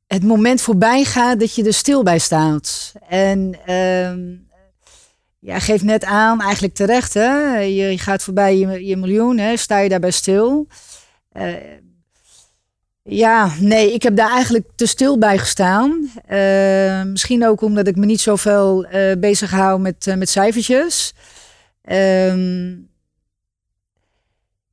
[0.08, 2.94] het moment voorbij gaat dat je er stil bij staat.
[3.08, 4.52] En ehm
[5.40, 7.58] ja, geeft net aan, eigenlijk terecht, hè?
[7.58, 9.58] Je, gaat voorbij je, je miljoen, hè?
[9.58, 10.68] sta je daarbij stil.
[11.32, 11.54] Eh,
[13.04, 16.12] ja, nee, ik heb daar eigenlijk te stil bij gestaan.
[16.26, 21.14] Eh, misschien ook omdat ik me niet zoveel eh bezig hou met, eh, met cijfertjes.
[21.82, 22.72] Ehm,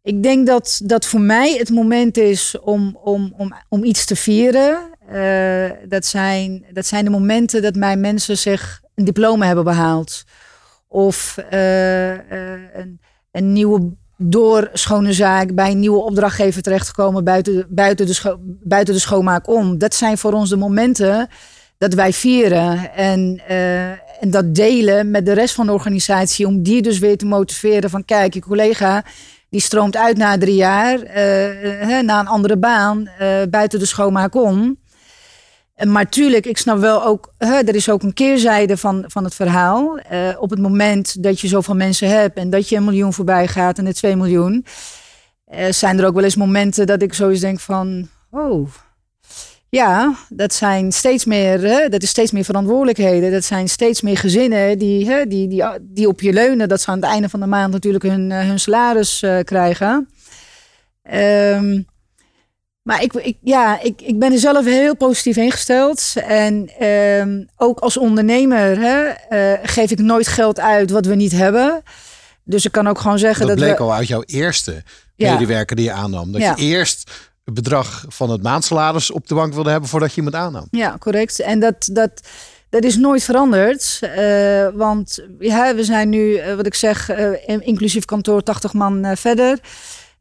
[0.02, 4.16] ik denk dat dat voor mij het moment is om, om, om, om iets te
[4.16, 4.88] vieren.
[5.88, 10.24] Dat, zijn, dat zijn de momenten dat mijn mensen zich een diploma hebben behaald.
[10.88, 13.00] Of een,
[13.30, 13.92] een nieuwe
[14.22, 19.78] door schone zaak bij een nieuwe opdrachtgever terechtgekomen buiten, buiten, de buiten de schoonmaak om.
[19.78, 21.28] Dat zijn voor ons de momenten
[21.78, 26.62] dat wij vieren en, eh, en dat delen met de rest van de organisatie om
[26.62, 29.04] die dus weer te motiveren van kijk, je collega
[29.48, 33.08] die stroomt uit na drie jaar, eh, hè, na een andere baan,
[33.50, 34.79] buiten de schoonmaak om.
[35.86, 39.34] Maar tuurlijk, ik snap wel ook, hè, er is ook een keerzijde van, van het
[39.34, 39.98] verhaal.
[39.98, 43.48] Eh, op het moment dat je zoveel mensen hebt en dat je een miljoen voorbij
[43.48, 44.64] gaat en de 2 miljoen,
[45.44, 48.68] eh, zijn er ook wel eens momenten dat ik zoiets denk van, oh,
[49.68, 53.32] ja, dat zijn steeds meer, hè, dat is steeds meer verantwoordelijkheden.
[53.32, 55.48] Dat zijn steeds meer gezinnen die, hè, die,
[55.80, 58.46] die, op je leunen, dat ze aan het einde van de maand natuurlijk hun, eh,
[58.46, 60.08] hun salaris krijgen.
[61.02, 61.82] Ehm,
[62.82, 66.12] maar ik, ik, ja, ik, ik ben er zelf heel positief ingesteld.
[66.26, 71.32] En ehm, ook als ondernemer hè, eh, geef ik nooit geld uit wat we niet
[71.32, 71.82] hebben.
[72.44, 73.84] Dus ik kan ook gewoon zeggen Dat dat, bleek we...
[73.84, 74.82] al uit jouw eerste
[75.16, 75.32] Ja.
[75.32, 76.32] medewerker die je aannam.
[76.32, 76.54] Dat Ja.
[76.56, 77.10] je eerst
[77.44, 80.66] het bedrag van het maandsalaris op de bank wilde hebben voordat je iemand aannam.
[80.70, 81.40] Ja, correct.
[81.40, 82.10] En dat, dat,
[82.70, 83.98] dat is nooit veranderd.
[84.00, 87.08] eh, want ja, we zijn nu, eh, wat ik zeg,
[87.46, 89.58] in- inclusief kantoor 80 man verder.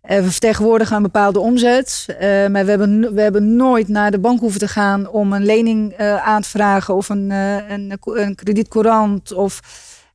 [0.02, 2.06] Eh, we vertegenwoordigen een bepaalde omzet.
[2.08, 5.46] eh, maar we hebben, we hebben nooit naar de bank hoeven te gaan om een
[5.46, 9.34] lening eh, aan te vragen of een, een, een kredietcourant.
[9.34, 9.60] Of,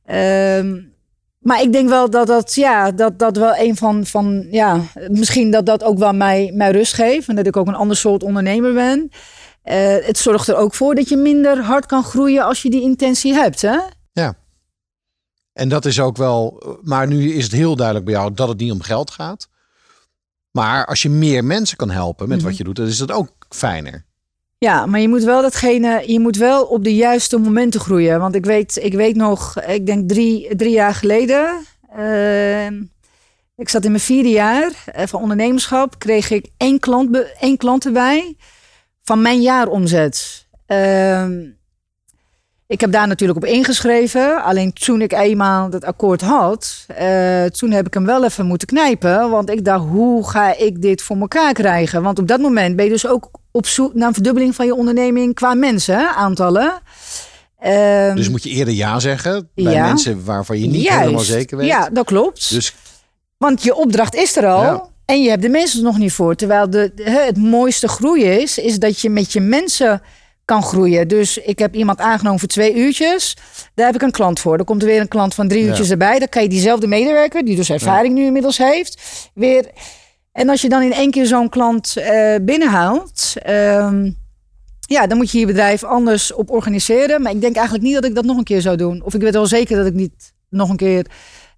[0.05, 0.81] ehm,
[1.39, 5.51] maar ik denk wel dat dat, ja, dat, dat wel een van, van, ja, misschien
[5.51, 7.27] dat dat ook wel mij, mij rust geeft.
[7.27, 9.11] En dat ik ook een ander soort ondernemer ben.
[10.05, 13.33] Het zorgt er ook voor dat je minder hard kan groeien als je die intentie
[13.33, 13.61] hebt.
[13.61, 13.77] Hè?
[15.53, 18.57] En dat is ook wel, maar nu is het heel duidelijk bij jou dat het
[18.57, 19.47] niet om geld gaat.
[20.55, 22.47] Maar als je meer mensen kan helpen met Mhm.
[22.47, 24.05] wat je doet, dan is dat ook fijner.
[24.57, 28.19] Ja, maar je moet wel datgene, je moet wel op de juiste momenten groeien.
[28.19, 31.65] Want ik weet, ik weet nog, ik denk drie, drie jaar geleden.
[31.95, 32.65] eh,
[33.55, 35.99] ik zat in mijn vierde jaar eh, van ondernemerschap.
[35.99, 38.35] Kreeg ik één klant, één klant erbij
[39.03, 40.45] van mijn jaaromzet.
[40.65, 41.41] Ehm,
[42.67, 44.43] ik heb daar natuurlijk op ingeschreven.
[44.43, 48.67] Alleen toen ik eenmaal dat akkoord had, eh, toen heb ik hem wel even moeten
[48.67, 49.29] knijpen.
[49.29, 52.01] Want ik dacht, hoe ga ik dit voor elkaar krijgen?
[52.03, 54.75] Want op dat moment ben je dus ook op zoek naar een verdubbeling van je
[54.75, 56.73] onderneming qua mensen, aantallen.
[57.59, 59.85] Ehm, Dus moet je eerder ja zeggen bij Ja.
[59.87, 60.99] mensen waarvan je niet juist.
[60.99, 61.67] helemaal zeker weet.
[61.67, 62.49] Ja, dat klopt.
[62.53, 62.75] Dus
[63.37, 64.61] Want je opdracht is er al.
[64.61, 64.83] Ja.
[65.05, 66.35] En je hebt de mensen er nog niet voor.
[66.35, 70.01] Terwijl de, het mooiste groeien is, is dat je met je mensen
[70.45, 71.07] kan groeien.
[71.07, 73.37] Dus ik heb iemand aangenomen voor twee uurtjes.
[73.73, 74.57] Daar heb ik een klant voor.
[74.57, 75.67] Dan komt er weer een klant van drie Ja.
[75.69, 76.19] uurtjes erbij.
[76.19, 79.01] Dan kan je diezelfde medewerker, die dus ervaring nu inmiddels heeft,
[79.33, 79.71] weer.
[80.31, 83.33] En als je dan in één keer zo'n klant eh, binnenhaalt.
[83.35, 84.11] ehm,
[84.87, 87.21] ja, dan moet je je bedrijf anders op organiseren.
[87.21, 89.01] Maar ik denk eigenlijk niet dat ik dat nog een keer zou doen.
[89.03, 91.05] Of ik weet wel zeker dat ik niet nog een keer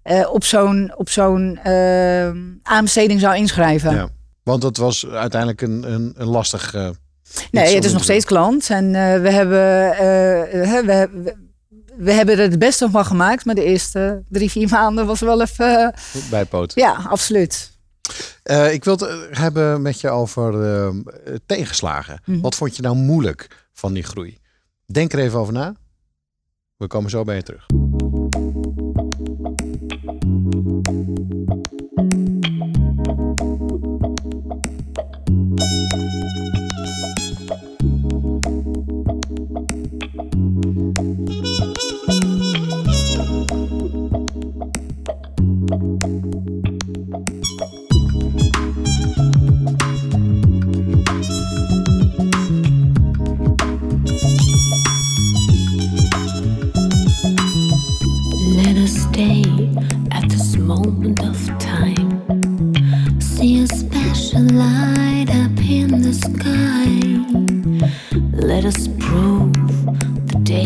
[0.02, 2.30] eh, op zo'n op zo'n eh,
[2.62, 3.94] aanbesteding zou inschrijven.
[3.94, 4.08] ja.
[4.42, 6.74] Want dat was uiteindelijk een, een, een lastig.
[7.34, 8.70] Eh, nee, het is nog steeds klant.
[8.70, 11.34] En eh, we, hebben, eh, eh, we, we,
[11.96, 13.44] we hebben er het beste van gemaakt.
[13.44, 15.92] Maar de eerste drie, vier maanden was wel even...
[15.94, 16.74] eh, bijpoot.
[16.74, 17.76] ja, absoluut.
[18.42, 20.88] Eh, ik wil het eh, hebben met je over eh,
[21.46, 22.20] tegenslagen.
[22.24, 22.40] Mhm.
[22.40, 24.38] Wat vond je nou moeilijk van die groei?
[24.86, 25.74] Denk er even over na.
[26.76, 27.66] We komen zo bij je terug.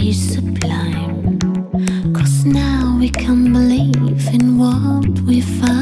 [0.02, 1.38] Day sublime.
[2.12, 5.81] Cause now we can believe in what we find.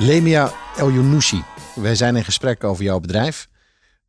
[0.00, 1.44] Lemia Eljounouchi,
[1.74, 3.48] wij zijn in gesprek over jouw bedrijf.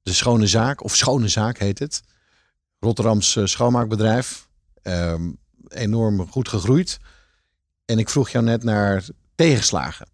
[0.01, 2.01] De Schone Zaak, of Schone Zaak heet het.
[2.79, 4.47] Rotterdamse schoonmaakbedrijf.
[4.81, 5.29] Ehm,
[5.67, 6.99] enorm goed gegroeid.
[7.85, 9.03] En ik vroeg jou net naar
[9.35, 10.07] tegenslagen.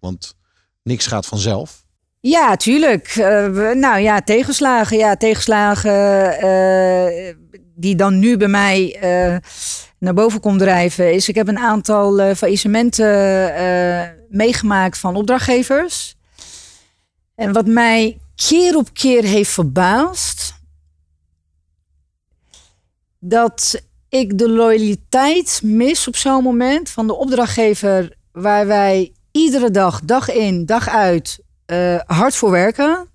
[0.00, 0.34] Want
[0.82, 1.84] niks gaat vanzelf.
[2.20, 3.06] Ja, tuurlijk.
[3.06, 4.96] Eh, nou ja, tegenslagen.
[4.96, 7.34] Ja, tegenslagen eh,
[7.74, 9.36] die dan nu bij mij eh,
[9.98, 11.12] naar boven komt drijven.
[11.12, 13.06] Is ik heb een aantal faillissementen
[14.28, 16.16] meegemaakt van opdrachtgevers.
[17.34, 20.54] En wat mij keer op keer heeft verbaasd.
[23.18, 30.00] Dat ik de loyaliteit mis op zo'n moment van de opdrachtgever waar wij iedere dag,
[30.00, 33.08] dag in, dag uit eh, hard voor werken.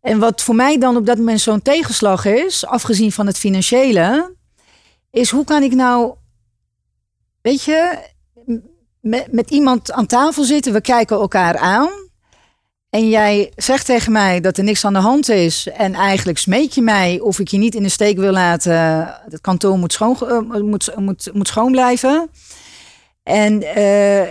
[0.00, 4.34] En wat voor mij dan op dat moment zo'n tegenslag is, afgezien van het financiële,
[5.10, 6.14] is hoe kan ik nou,
[7.40, 7.98] weet je,
[9.04, 11.90] met, met iemand aan tafel zitten, we kijken elkaar aan.
[12.90, 15.68] En jij zegt tegen mij dat er niks aan de hand is.
[15.68, 18.74] En eigenlijk smeek je mij of ik je niet in de steek wil laten.
[19.30, 22.30] Het kantoor moet schoon, eh, moet, moet, moet schoon blijven.
[23.22, 24.28] En eh,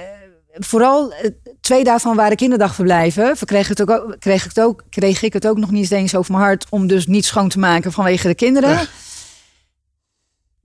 [0.54, 1.30] vooral eh,
[1.62, 3.38] twee daarvan waren kinderdagverblijven.
[3.46, 6.32] Kreeg, het ook, kreeg, ik het ook, kreeg ik het ook nog niet eens over
[6.32, 8.88] mijn hart om dus niet schoon te maken vanwege de kinderen.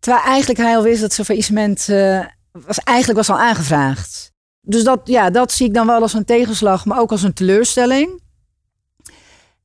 [0.01, 2.25] Terwijl eigenlijk hij al wist dat zijn faillissement eh,
[2.67, 4.33] was, eigenlijk was al aangevraagd.
[4.61, 7.33] Dus dat, ja, dat zie ik dan wel als een tegenslag, maar ook als een
[7.33, 8.23] teleurstelling.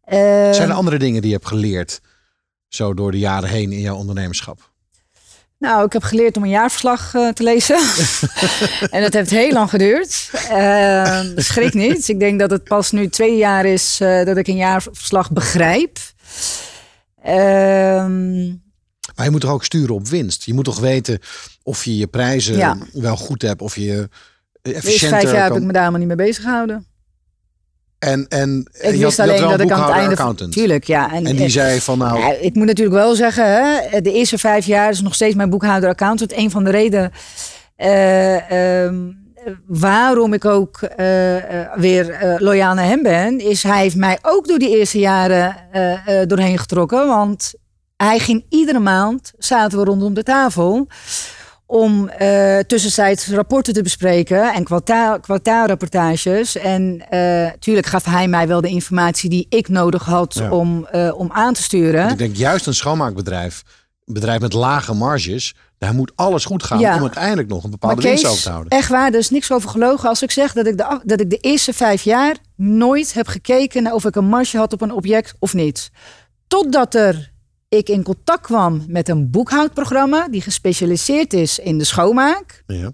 [0.06, 2.02] Zijn er andere dingen die je hebt geleerd
[2.68, 4.72] zo door de jaren heen in jouw ondernemerschap?
[5.64, 7.80] Nou, ik heb geleerd om een jaarverslag eh, te lezen.
[8.96, 10.30] en dat heeft heel lang geduurd.
[10.50, 12.08] Eh, schrik niet.
[12.08, 15.98] Ik denk dat het pas nu twee jaar is eh, dat ik een jaarverslag begrijp.
[19.16, 20.44] Maar je moet toch ook sturen op winst?
[20.44, 21.20] Je moet toch weten
[21.64, 22.78] of je je prijzen Ja.
[22.94, 26.08] wel goed hebt, of je de eerste efficiënter vijf jaar heb ik me daar helemaal
[26.08, 26.86] niet mee bezig gehouden.
[28.00, 30.52] En, en Ik wist had alleen dat ik aan het einde accountant.
[30.52, 31.14] Tuurlijk, ja.
[31.14, 33.46] En die zei van nou, Ja, ik moet natuurlijk wel zeggen,
[33.90, 36.34] hè, de eerste vijf jaar is nog steeds mijn boekhouder-accountant.
[36.38, 37.12] Een van de redenen
[37.76, 38.96] eh, ehm,
[39.68, 44.18] waarom ik ook eh, eh, weer eh, loyaal naar hem ben, is hij heeft mij
[44.22, 47.08] ook door die eerste jaren eh, eh, doorheen getrokken.
[47.08, 47.54] Want
[48.04, 50.88] hij ging iedere maand, zaten we rondom de tafel,
[51.66, 56.56] om eh tussentijds rapporten te bespreken en kwartaal, kwartaalrapportages.
[56.58, 60.52] En eh tuurlijk gaf hij mij wel de informatie die ik nodig had Ja.
[60.52, 62.00] om, eh, om aan te sturen.
[62.00, 63.64] want ik denk juist een schoonmaakbedrijf,
[64.06, 66.96] een bedrijf met lage marges, daar moet alles goed gaan Ja.
[66.96, 68.78] om uiteindelijk nog een bepaalde winst Kees, over te houden.
[68.78, 71.30] echt waar, er is niks over gelogen als ik zeg dat ik, de, dat ik
[71.30, 74.92] de eerste vijf jaar nooit heb gekeken naar of ik een marge had op een
[74.94, 75.90] object of niet.
[76.48, 77.32] Totdat er,
[77.78, 82.64] ik in contact kwam met een boekhoudprogramma die gespecialiseerd is in de schoonmaak.
[82.68, 82.92] Ja.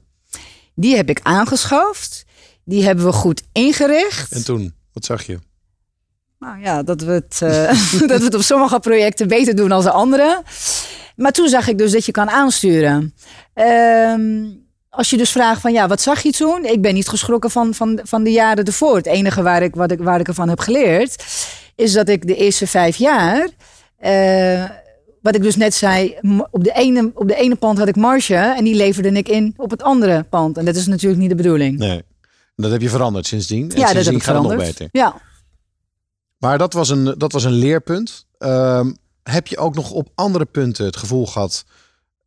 [0.75, 2.25] Die heb ik aangeschaft.
[2.63, 4.31] Die hebben we goed ingericht.
[4.31, 5.39] En toen, wat zag je?
[6.39, 9.83] Nou ja, dat we, het, eh, dat we het op sommige projecten beter doen dan
[9.83, 10.43] de andere.
[11.15, 13.15] Maar toen zag ik dus dat je kan aansturen.
[13.53, 14.45] Ehm,
[14.89, 16.65] als je dus vraagt van ja, wat zag je toen?
[16.65, 18.95] Ik ben niet geschrokken van, van, van de jaren ervoor.
[18.95, 21.25] Het enige waar ik, wat ik, waar ik ervan heb geleerd,
[21.75, 23.47] is dat ik de eerste vijf jaar,
[23.99, 24.69] eh,
[25.21, 26.15] wat ik dus net zei,
[26.51, 29.53] op de, ene, op de ene pand had ik marge en die leverde ik in
[29.57, 30.57] op het andere pand.
[30.57, 31.77] En dat is natuurlijk niet de bedoeling.
[31.77, 32.03] Nee.
[32.55, 33.61] Dat heb je veranderd sindsdien.
[33.61, 34.77] En ja, dat heb sindsdien ik gaat het nog veranderd.
[34.77, 35.01] beter.
[35.01, 35.21] Ja.
[36.37, 38.25] Maar dat was een, dat was een leerpunt.
[38.37, 38.91] Ehm,
[39.23, 41.65] heb je ook nog op andere punten het gevoel gehad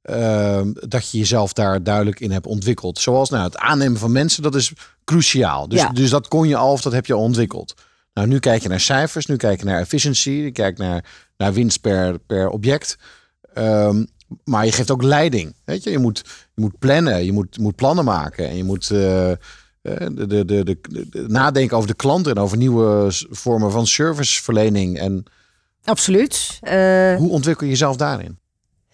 [0.02, 2.98] ehm, dat je jezelf daar duidelijk in hebt ontwikkeld?
[2.98, 4.72] Zoals nou, het aannemen van mensen, dat is
[5.04, 5.68] cruciaal.
[5.68, 5.88] Dus, Ja.
[5.88, 7.74] dus dat kon je al of dat heb je al ontwikkeld.
[8.14, 11.04] Nou, nu kijk je naar cijfers, nu kijk je naar efficiency, je kijkt naar,
[11.36, 12.98] naar winst per, per object.
[13.54, 14.04] Ehm,
[14.44, 15.54] maar je geeft ook leiding.
[15.64, 15.90] Weet je?
[15.90, 16.22] Je, moet,
[16.54, 19.36] je moet plannen, je moet, moet plannen maken en je moet eh, eh,
[19.82, 24.98] de, de, de, de, de- nadenken over de klant en over nieuwe vormen van serviceverlening.
[24.98, 25.24] En
[25.84, 26.58] Absoluut.
[26.60, 28.38] Eh, hoe ontwikkel je jezelf daarin?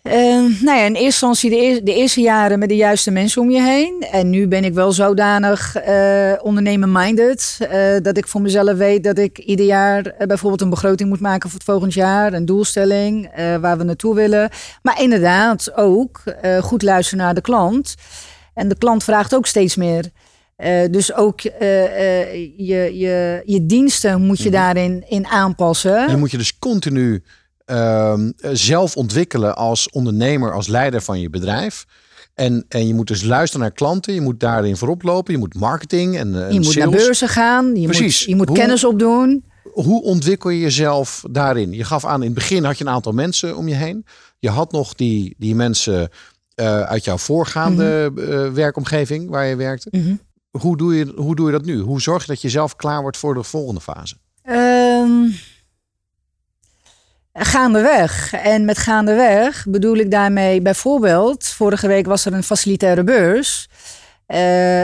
[0.09, 3.42] Eh, nou ja, in eerste instantie de, eer- de eerste jaren met de juiste mensen
[3.42, 4.06] om je heen.
[4.11, 7.56] En nu ben ik wel zodanig eh ondernemer-minded.
[7.70, 11.20] eh, dat ik voor mezelf weet dat ik ieder jaar eh, bijvoorbeeld een begroting moet
[11.20, 12.32] maken voor het volgend jaar.
[12.32, 13.30] Een doelstelling
[13.61, 14.50] waar we naartoe willen.
[14.82, 16.22] Maar inderdaad ook
[16.61, 17.94] goed luisteren naar de klant.
[18.54, 20.04] En de klant vraagt ook steeds meer.
[20.90, 25.96] Dus ook je, je, je diensten moet je daarin in aanpassen.
[25.98, 27.22] En dan moet je dus continu
[27.69, 31.85] ehm, zelf ontwikkelen als ondernemer, als leider van je bedrijf.
[32.35, 34.14] En, en je moet dus luisteren naar klanten.
[34.14, 35.33] Je moet daarin voorop lopen.
[35.33, 37.77] Je moet marketing en, eh, en Je moet naar beurzen gaan.
[37.77, 38.19] Je Precies.
[38.19, 39.45] moet, je moet Hoe- kennis opdoen.
[39.73, 41.73] Hoe ontwikkel je jezelf daarin?
[41.73, 44.07] Je gaf aan, in het begin had je een aantal mensen om je heen.
[44.39, 46.09] Je had nog die, die mensen
[46.55, 49.89] eh, uit jouw voorgaande eh, werkomgeving waar je werkte.
[49.91, 50.14] Mhm.
[50.51, 51.81] Hoe, doe je, hoe doe je dat nu?
[51.81, 54.14] Hoe zorg je dat je zelf klaar wordt voor de volgende fase?
[54.43, 55.27] Ehm
[57.39, 58.32] gaandeweg.
[58.32, 61.47] En met gaandeweg bedoel ik daarmee bijvoorbeeld...
[61.47, 63.68] vorige week was er een facilitaire beurs.
[64.28, 64.39] Eh,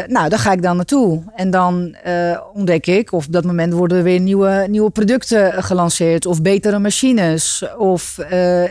[0.06, 1.22] nou, daar ga ik dan naartoe.
[1.34, 5.62] En dan eh, ontdek ik, of op dat moment worden er weer nieuwe, nieuwe producten
[5.62, 8.70] gelanceerd, of betere machines, of eh,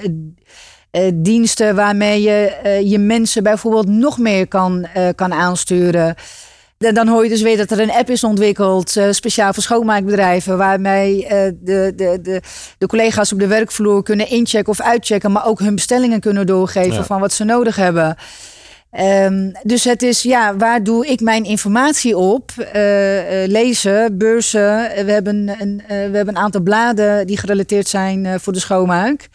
[1.14, 6.16] diensten waarmee je je mensen bijvoorbeeld nog meer kan, kan aansturen.
[6.84, 9.64] En dan hoor je dus weer dat er een app is ontwikkeld, eh, speciaal voor
[9.64, 12.42] schoonmaakbedrijven, waarmee eh, de, de, de,
[12.78, 16.94] de collega's op de werkvloer kunnen inchecken of uitchecken, maar ook hun bestellingen kunnen doorgeven
[16.94, 17.04] Ja.
[17.04, 18.16] van wat ze nodig hebben.
[18.92, 22.52] Ehm, dus het is, ja, waar doe ik mijn informatie op?
[22.58, 22.82] Eh,
[23.46, 25.06] lezen, beurzen.
[25.06, 29.28] We hebben, een, we hebben een aantal bladen die gerelateerd zijn voor de schoonmaak.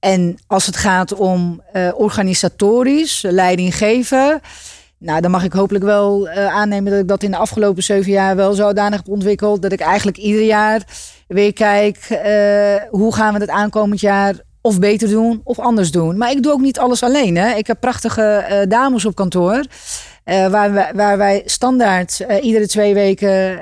[0.00, 1.62] En als het gaat om
[1.94, 4.40] organisatorisch, leiding geven.
[4.98, 8.12] Nou, dan mag ik hopelijk wel eh, aannemen dat ik dat in de afgelopen zeven
[8.12, 9.62] jaar wel zodanig heb ontwikkeld.
[9.62, 10.82] Dat ik eigenlijk ieder jaar
[11.26, 16.16] weer kijk, eh, hoe gaan we het aankomend jaar of beter doen of anders doen.
[16.16, 17.36] Maar ik doe ook niet alles alleen.
[17.36, 17.54] Hè.
[17.54, 19.64] Ik heb prachtige eh, dames op kantoor.
[20.24, 23.60] waar, wij, waar wij standaard iedere twee weken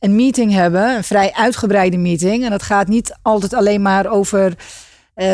[0.00, 0.96] een meeting hebben.
[0.96, 2.44] Een vrij uitgebreide meeting.
[2.44, 4.54] En dat gaat niet altijd alleen maar over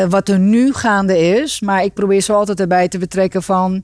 [0.09, 1.61] wat er nu gaande is.
[1.61, 3.83] Maar ik probeer ze altijd erbij te betrekken van...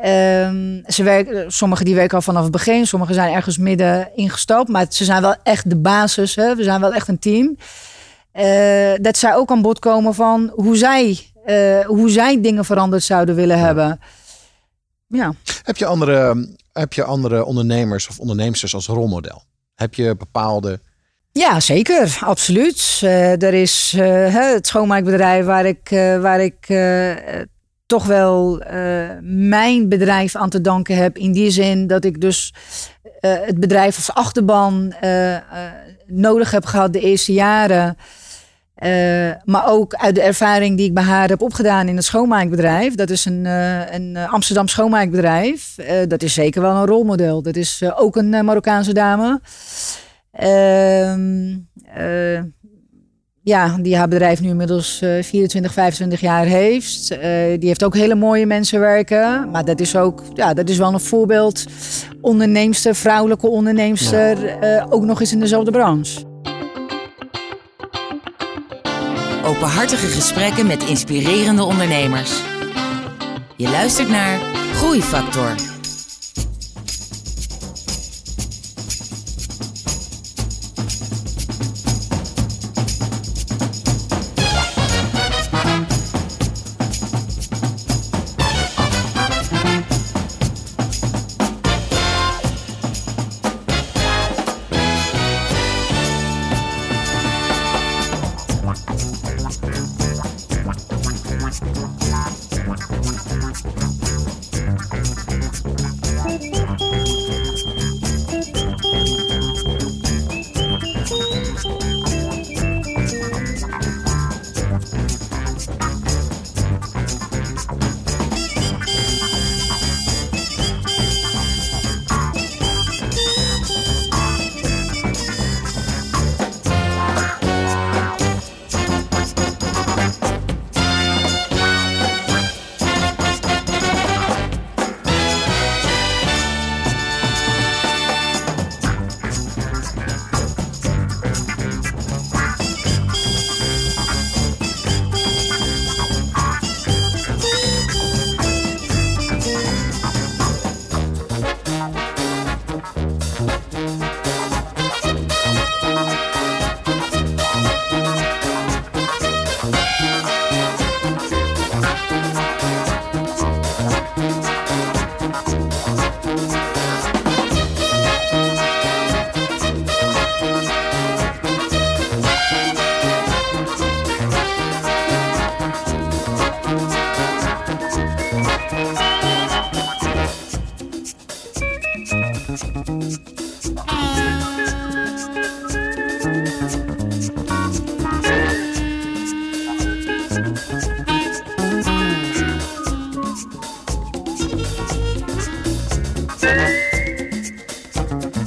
[0.00, 2.86] ehm, ze werken, sommigen die werken al vanaf het begin.
[2.86, 4.68] Sommigen zijn ergens midden ingestapt.
[4.68, 6.34] Maar ze zijn wel echt de basis.
[6.34, 6.54] Hè?
[6.54, 7.56] We zijn wel echt een team.
[8.32, 13.02] Eh, dat zij ook aan bod komen van hoe zij, eh, hoe zij dingen veranderd
[13.02, 14.00] zouden willen hebben.
[15.06, 15.34] Ja.
[15.62, 19.42] Heb je andere, heb je andere ondernemers of onderneemsters als rolmodel?
[19.74, 20.80] Heb je bepaalde...
[21.32, 22.18] Ja, zeker.
[22.20, 23.00] Absoluut.
[23.02, 23.94] Eh, er is
[24.32, 25.88] het schoonmaakbedrijf waar ik,
[26.20, 26.66] waar ik
[27.88, 31.16] toch wel eh, mijn bedrijf aan te danken heb.
[31.18, 32.54] In die zin dat ik dus
[33.20, 35.36] eh, het bedrijf als achterban eh,
[36.06, 37.96] nodig heb gehad de eerste jaren.
[39.44, 42.94] Maar ook uit de ervaring die ik bij haar heb opgedaan in het schoonmaakbedrijf.
[42.94, 43.44] Dat is een,
[43.94, 45.74] een Amsterdam schoonmaakbedrijf.
[46.08, 47.42] Dat is zeker wel een rolmodel.
[47.42, 49.40] Dat is ook een Marokkaanse dame.
[53.48, 57.10] Eh, ja, die haar bedrijf nu inmiddels eh 24, 25 jaar heeft.
[57.10, 57.20] Eh,
[57.58, 59.50] die heeft ook hele mooie mensen werken.
[59.50, 61.64] Maar dat is ook, ja, dat is wel een voorbeeld.
[62.20, 64.46] Onderneemster, vrouwelijke onderneemster.
[64.46, 66.26] eh, ook nog eens in dezelfde branche.
[69.44, 72.42] Openhartige gesprekken met inspirerende ondernemers.
[73.56, 74.38] Je luistert naar
[74.74, 75.77] Groeifactor.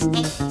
[0.02, 0.51] Mm-hmm.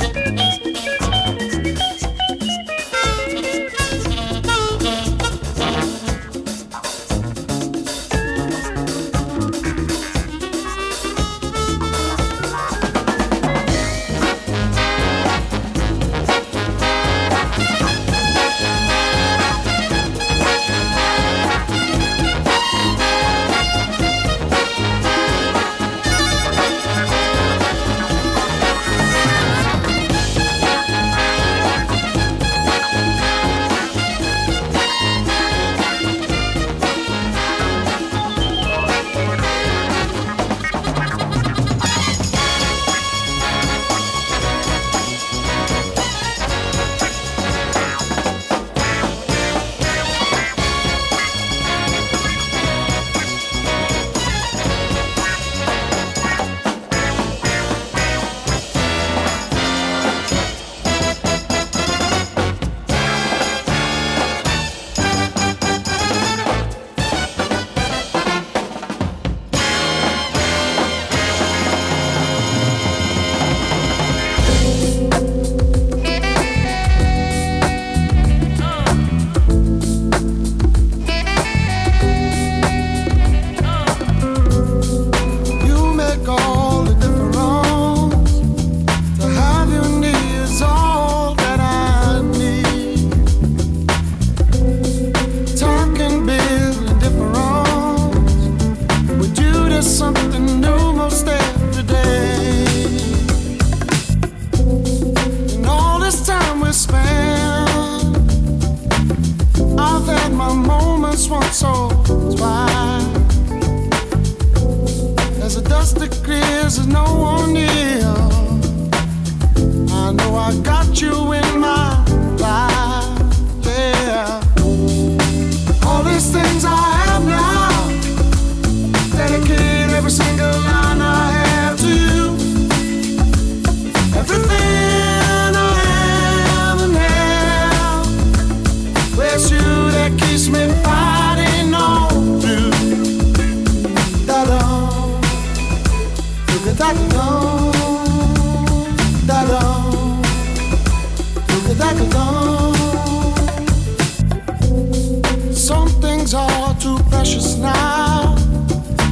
[157.30, 158.34] Precious now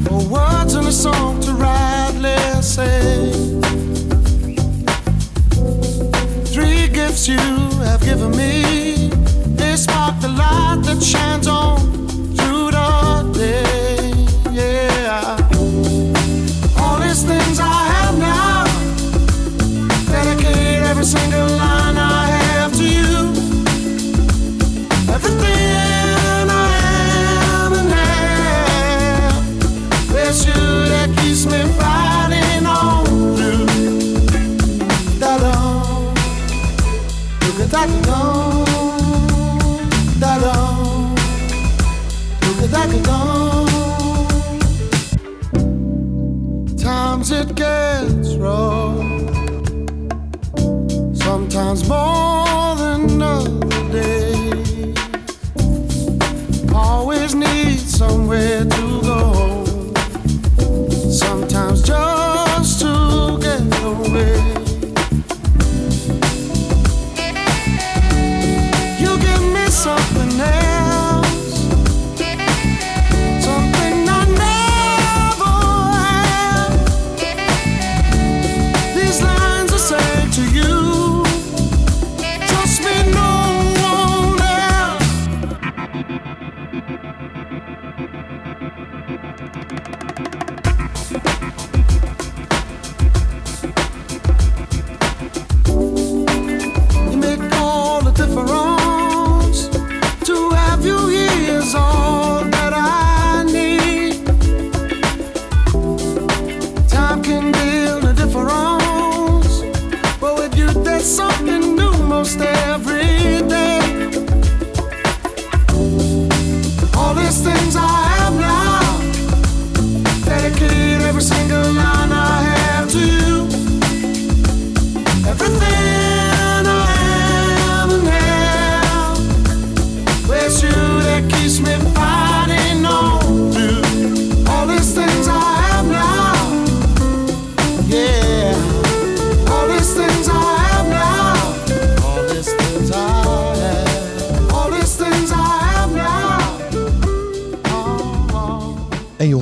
[0.09, 3.31] for words in a song to rightly say.
[6.47, 7.39] Three gifts you
[7.85, 9.09] have given me,
[9.55, 11.98] they spark the light that shines on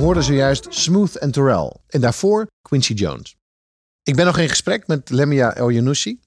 [0.07, 1.73] En je hoorde zojuist Smooth and Terrell.
[1.87, 3.35] En daarvoor Quincy Jones.
[4.03, 6.19] Ik ben nog in gesprek met Lemia El Younousi.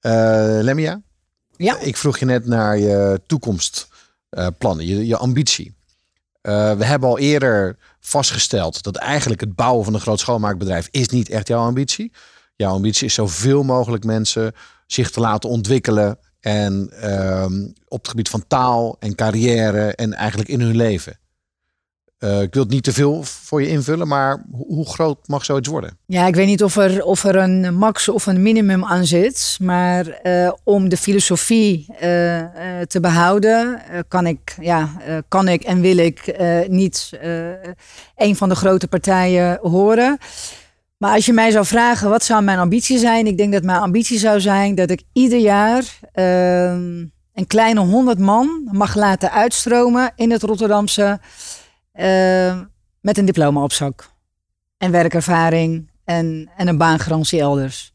[0.00, 0.12] Eh,
[0.60, 1.02] Lemia,
[1.56, 1.78] Ja.
[1.78, 5.74] ik vroeg je net naar je toekomstplannen, je, je ambitie.
[6.40, 11.08] Eh, we hebben al eerder vastgesteld dat eigenlijk het bouwen van een groot schoonmaakbedrijf is
[11.08, 12.12] niet echt jouw ambitie.
[12.56, 14.52] Jouw ambitie is zoveel mogelijk mensen
[14.86, 20.48] zich te laten ontwikkelen en ehm, op het gebied van taal en carrière en eigenlijk
[20.48, 21.18] in hun leven.
[22.24, 25.68] Eh, ik wil het niet te veel voor je invullen, maar hoe, groot mag zoiets
[25.68, 25.98] worden?
[26.06, 29.58] Ja, ik weet niet of er, of er een max of een minimum aan zit.
[29.60, 32.00] Maar eh, om de filosofie eh,
[32.86, 34.90] te behouden, eh, kan, ik, ja,
[35.28, 36.36] kan ik en wil ik
[36.68, 37.10] niet
[38.16, 40.18] een van de grote partijen horen.
[40.96, 43.26] Maar als je mij zou vragen, wat zou mijn ambitie zijn?
[43.26, 48.18] Ik denk dat mijn ambitie zou zijn dat ik ieder jaar ehm, een kleine honderd
[48.18, 51.20] man mag laten uitstromen in het Rotterdamse
[51.94, 52.60] eh,
[53.00, 54.10] met een diploma op zak.
[54.78, 57.92] En werkervaring en, en een baangarantie elders.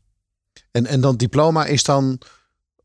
[0.72, 2.22] En, en dat diploma is dan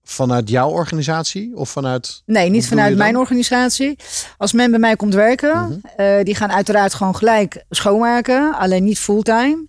[0.04, 2.22] vanuit jouw organisatie of vanuit...
[2.26, 3.98] Nee, niet vanuit mijn organisatie.
[4.38, 8.98] Als men bij mij komt werken, eh, die gaan uiteraard gewoon gelijk schoonmaken, alleen niet
[8.98, 9.66] fulltime.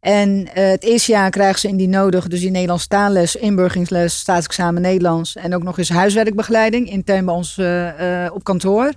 [0.00, 4.82] En eh, het eerste jaar krijgen ze indien nodig, dus die Nederlands taalles, inburgingsles, staatsexamen
[4.82, 8.92] Nederlands en ook nog eens huiswerkbegeleiding intern bij ons eh, op kantoor.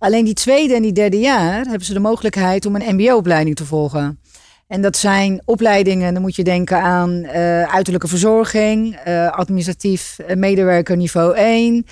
[0.00, 3.64] Alleen die tweede en die derde jaar hebben ze de mogelijkheid om een MBO-opleiding te
[3.64, 4.20] volgen.
[4.66, 10.36] En dat zijn opleidingen, dan moet je denken aan eh, uiterlijke verzorging, eh, administratief eh,
[10.36, 11.86] medewerker niveau 1.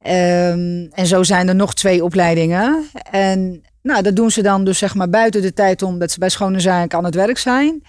[0.00, 2.84] Ehm, en zo zijn er nog twee opleidingen.
[3.10, 6.18] En nou, dat doen ze dan dus zeg maar buiten de tijd om dat ze
[6.18, 7.82] bij schone zaken aan het werk zijn.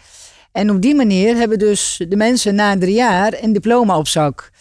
[0.51, 4.51] En op die manier hebben dus de mensen na drie jaar een diploma op zak.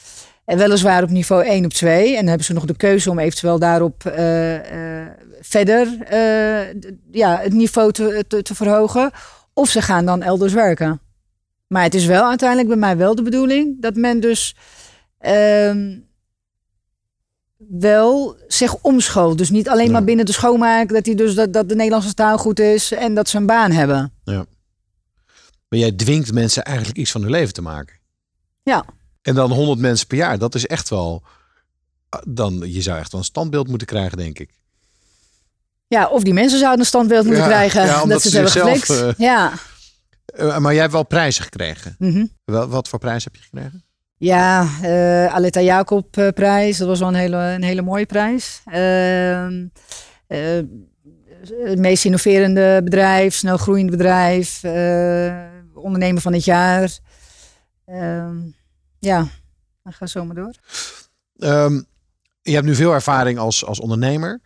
[0.49, 2.09] En weliswaar op niveau 1 op 2.
[2.09, 5.09] En dan hebben ze nog de keuze om eventueel daarop eh, eh,
[5.41, 6.75] verder eh,
[7.11, 9.11] ja, het niveau te, te, te verhogen.
[9.53, 11.01] Of ze gaan dan elders werken.
[11.67, 14.57] Maar het is wel uiteindelijk bij mij wel de bedoeling dat men dus
[15.19, 15.99] ehm,
[17.57, 19.39] wel zich omschoolt.
[19.39, 19.93] Dus niet alleen Ja.
[19.93, 23.15] maar binnen de schoonmaak, dat, die dus, dat, dat de Nederlandse taal goed is en
[23.15, 24.13] dat ze een baan hebben.
[25.69, 27.97] Maar jij dwingt mensen eigenlijk iets van hun leven te maken.
[28.63, 28.85] Ja.
[29.29, 31.23] En dan 100 mensen per jaar, dat is echt wel.
[32.29, 34.51] Dan, je zou echt wel een standbeeld moeten krijgen, denk ik.
[35.87, 38.39] Ja, of die mensen zouden een standbeeld moeten Ja, krijgen ja, omdat dat ze ze
[38.41, 39.19] het hebben geflikt.
[39.19, 39.53] eh, ja.
[40.25, 41.95] Eh, maar jij hebt wel prijzen gekregen.
[41.99, 42.27] Mhm.
[42.45, 43.85] Wel, wat voor prijs heb je gekregen?
[44.17, 46.79] Ja, eh Aletta Jacob prijs.
[46.79, 48.61] Dat was wel een hele, een hele mooie prijs.
[48.65, 49.67] Ehm,
[50.27, 50.61] eh,
[51.65, 54.61] het meest innoverende bedrijf, snel groeiend bedrijf,
[55.75, 56.99] ondernemer van het jaar.
[57.87, 58.37] Ehm,
[58.99, 59.27] ja,
[59.83, 60.55] dan ga zo maar door.
[61.39, 61.81] Ehm,
[62.43, 64.41] je hebt nu veel ervaring als, als ondernemer.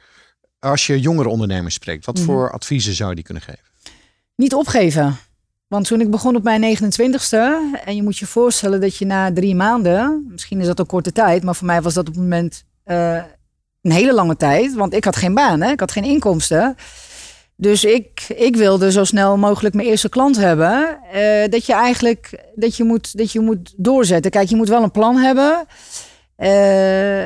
[0.59, 2.25] Als je jongere ondernemers spreekt, wat Mhm.
[2.25, 3.65] voor adviezen zou je die kunnen geven?
[4.37, 5.17] Niet opgeven.
[5.67, 9.33] Want toen ik begon op mijn 29ste, en je moet je voorstellen dat je na
[9.33, 12.23] drie maanden, misschien is dat een korte tijd, maar voor mij was dat op het
[12.23, 13.23] moment eh,
[13.83, 15.71] een hele lange tijd, want ik had geen baan, hè?
[15.71, 16.77] ik had geen inkomsten.
[17.63, 20.99] Dus ik, ik wilde zo snel mogelijk mijn eerste klant hebben.
[21.13, 24.31] eh, dat je eigenlijk dat je moet, dat je moet doorzetten.
[24.31, 25.65] Kijk, je moet wel een plan hebben.
[26.37, 27.23] Eh,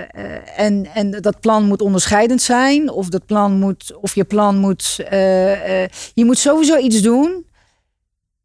[0.61, 2.91] en, en dat plan moet onderscheidend zijn.
[2.91, 4.99] Of, dat plan moet, of je plan moet.
[5.09, 7.47] eh, je moet sowieso iets doen.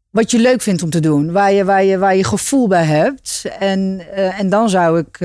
[0.09, 1.31] Wat je leuk vindt om te doen.
[1.31, 3.45] Waar je, waar je, waar je gevoel bij hebt.
[3.59, 5.19] En, en dan zou ik.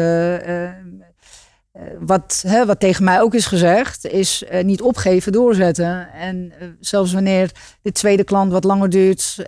[1.76, 6.12] Eh, wat, hè, wat tegen mij ook is gezegd, is eh, niet opgeven, doorzetten.
[6.12, 7.50] En eh, zelfs wanneer
[7.82, 9.44] de tweede klant wat langer duurt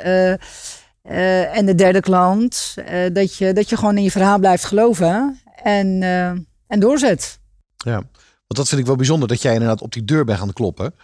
[1.02, 2.74] en de derde klant,
[3.12, 6.02] dat, je, dat je gewoon in je verhaal blijft geloven en,
[6.66, 7.38] en doorzet.
[7.76, 10.52] Ja, want dat vind ik wel bijzonder dat jij inderdaad op die deur bent gaan
[10.52, 10.94] kloppen.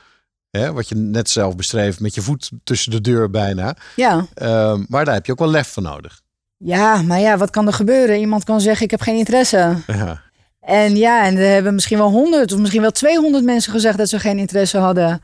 [0.50, 3.76] Hè, wat je net zelf beschreef, met je voet tussen de deur bijna.
[3.96, 4.26] Ja.
[4.34, 6.22] Ehm, maar daar heb je ook wel lef voor nodig.
[6.56, 8.18] ja, maar ja, wat kan er gebeuren?
[8.18, 9.76] Iemand kan zeggen, ik heb geen interesse.
[9.86, 10.23] Ja.
[10.64, 14.08] En ja, en er hebben misschien wel 100 of misschien wel 200 mensen gezegd dat
[14.08, 15.20] ze geen interesse hadden.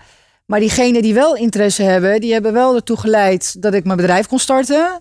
[0.46, 4.26] Maar diegenen die wel interesse hebben, die hebben wel ertoe geleid dat ik mijn bedrijf
[4.26, 5.00] kon starten.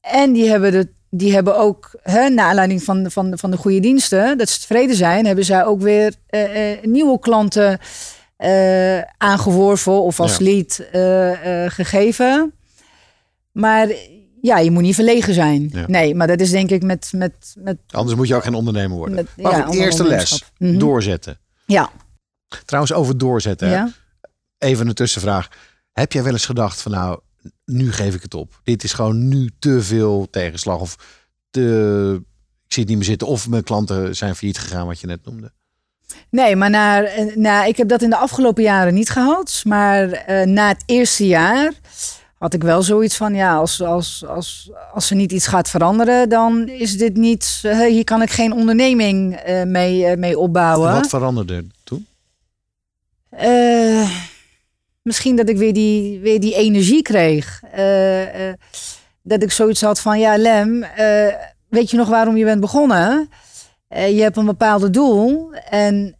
[0.00, 3.80] En die hebben, de, die hebben ook, hè, naar aanleiding van, van, van de goede
[3.80, 7.78] diensten, dat ze tevreden zijn, hebben zij ook weer eh, eh, nieuwe klanten
[8.36, 10.44] eh, aangeworven of als Ja.
[10.44, 10.80] lead
[11.72, 12.52] gegeven.
[13.52, 13.88] Maar
[14.46, 15.68] ja, je moet niet verlegen zijn.
[15.72, 15.84] Ja.
[15.86, 17.10] Nee, maar dat is denk ik met.
[17.14, 19.14] met, met Anders moet je ook geen ondernemer worden.
[19.14, 20.42] Met- maar ja, goed, eerste les.
[20.58, 20.78] Mhm.
[20.78, 21.38] doorzetten.
[21.66, 21.90] ja,
[22.64, 23.68] Trouwens, over doorzetten.
[23.68, 23.90] ja.
[24.58, 25.48] Even een tussenvraag.
[25.92, 27.20] Heb jij wel eens gedacht van nou,
[27.64, 28.60] nu geef ik het op.
[28.64, 30.80] Dit is gewoon nu te veel tegenslag.
[30.80, 30.96] Of
[31.50, 31.60] te,
[32.66, 33.26] ik zie het niet meer zitten.
[33.26, 35.52] Of mijn klanten zijn failliet gegaan, wat je net noemde.
[36.30, 39.60] Nee, maar na, eh, na, ik heb dat in de afgelopen jaren niet gehad.
[39.64, 41.72] Maar eh, na het eerste jaar
[42.46, 43.34] had ik wel zoiets van...
[43.34, 46.28] ja, als, als, als, als er niet iets gaat veranderen...
[46.28, 47.60] dan is dit niet...
[47.62, 50.92] eh, hier kan ik geen onderneming eh, mee, eh, mee opbouwen.
[50.92, 52.06] Wat veranderde er toen?
[55.02, 57.60] Misschien dat ik weer die, weer die energie kreeg.
[59.22, 60.84] Dat ik zoiets had van, ja Lem,
[61.68, 63.28] weet je nog waarom je bent begonnen?
[63.88, 66.16] Je hebt een bepaald doel en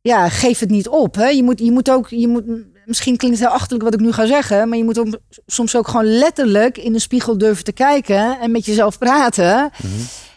[0.00, 1.14] ja, geef het niet op.
[1.14, 1.28] Hè?
[1.28, 2.44] Je, moet, je moet ook, je moet,
[2.86, 5.76] misschien klinkt het heel achterlijk wat ik nu ga zeggen, maar je moet ook, soms
[5.76, 9.70] ook gewoon letterlijk in de spiegel durven te kijken en met jezelf praten.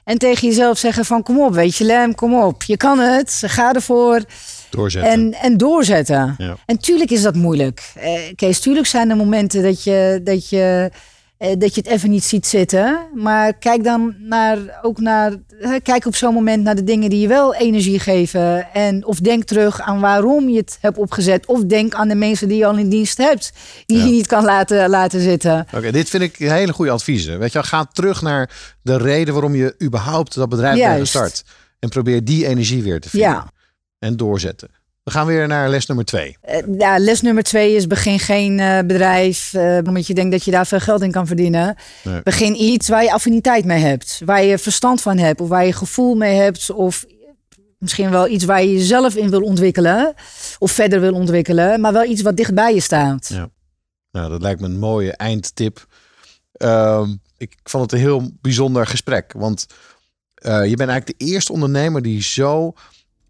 [0.04, 3.42] En tegen jezelf zeggen van, kom op, weet je Lem, kom op, je kan het,
[3.46, 4.24] ga ervoor.
[4.70, 5.12] Doorzetten.
[5.12, 6.36] En, en doorzetten.
[6.38, 6.58] Ja.
[6.66, 7.92] En tuurlijk is dat moeilijk.
[7.96, 10.92] Eh, Kees, tuurlijk zijn er momenten dat je, dat, je,
[11.40, 13.00] dat je het even niet ziet zitten.
[13.14, 17.20] Maar kijk dan naar, ook naar, eh, kijk op zo'n moment naar de dingen die
[17.20, 18.74] je wel energie geven.
[18.74, 21.46] En of denk terug aan waarom je het hebt opgezet.
[21.46, 23.52] Of denk aan de mensen die je al in dienst hebt.
[23.86, 24.06] Die Ja.
[24.06, 25.66] je niet kan laten, laten zitten.
[25.76, 27.40] Oké, dit vind ik hele goede adviezen.
[27.40, 28.50] Weet je, ga terug naar
[28.82, 31.44] de reden waarom je überhaupt dat bedrijf bent gestart.
[31.80, 33.30] En probeer die energie weer te vinden.
[33.30, 33.52] Ja.
[34.00, 34.70] En doorzetten.
[35.10, 36.38] We gaan weer naar les nummer twee.
[36.42, 40.44] Eh, ja, les nummer twee is begin geen eh, bedrijf eh, omdat je denkt dat
[40.44, 41.76] je daar veel geld in kan verdienen.
[42.04, 42.22] Nee.
[42.24, 45.74] Begin iets waar je affiniteit mee hebt, waar je verstand van hebt of waar je
[45.74, 47.06] gevoel mee hebt of
[47.78, 50.14] misschien wel iets waar je jezelf in wil ontwikkelen
[50.60, 53.30] of verder wil ontwikkelen, maar wel iets wat dichtbij je staat.
[53.34, 53.50] Ja.
[54.12, 55.86] Nou, dat lijkt me een mooie eindtip.
[56.52, 59.34] Ehm, ik vond het een heel bijzonder gesprek.
[59.38, 59.66] Want
[60.42, 62.74] je bent eigenlijk de eerste ondernemer die zo,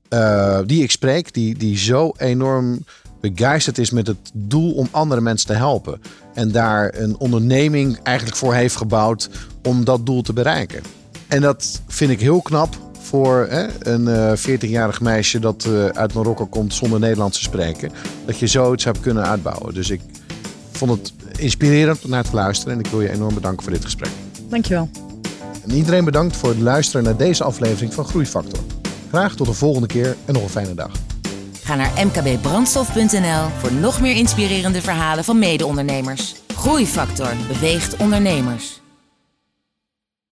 [0.10, 2.84] eh, die ik spreek, die, die zo enorm
[3.22, 6.02] begeisterd is met het doel om andere mensen te helpen.
[6.34, 9.30] En daar een onderneming eigenlijk voor heeft gebouwd
[9.64, 10.82] om dat doel te bereiken.
[11.28, 16.14] En dat vind ik heel knap voor hè, een eh 14-jarig meisje dat eh, uit
[16.14, 17.92] Marokko komt zonder Nederlands te spreken.
[18.26, 19.74] Dat je zoiets hebt kunnen uitbouwen.
[19.74, 20.02] Dus ik
[20.72, 22.74] vond het inspirerend om naar te luisteren.
[22.74, 24.10] En ik wil je enorm bedanken voor dit gesprek.
[24.50, 24.90] Dankjewel.
[25.64, 28.79] En iedereen bedankt voor het luisteren naar deze aflevering van Groeifactor.
[29.10, 30.92] Graag tot de volgende keer en nog een fijne dag.
[31.64, 36.36] Ga naar mkbbrandstof.nl voor nog meer inspirerende verhalen van mede-ondernemers.
[36.56, 38.82] Groeifactor beweegt ondernemers.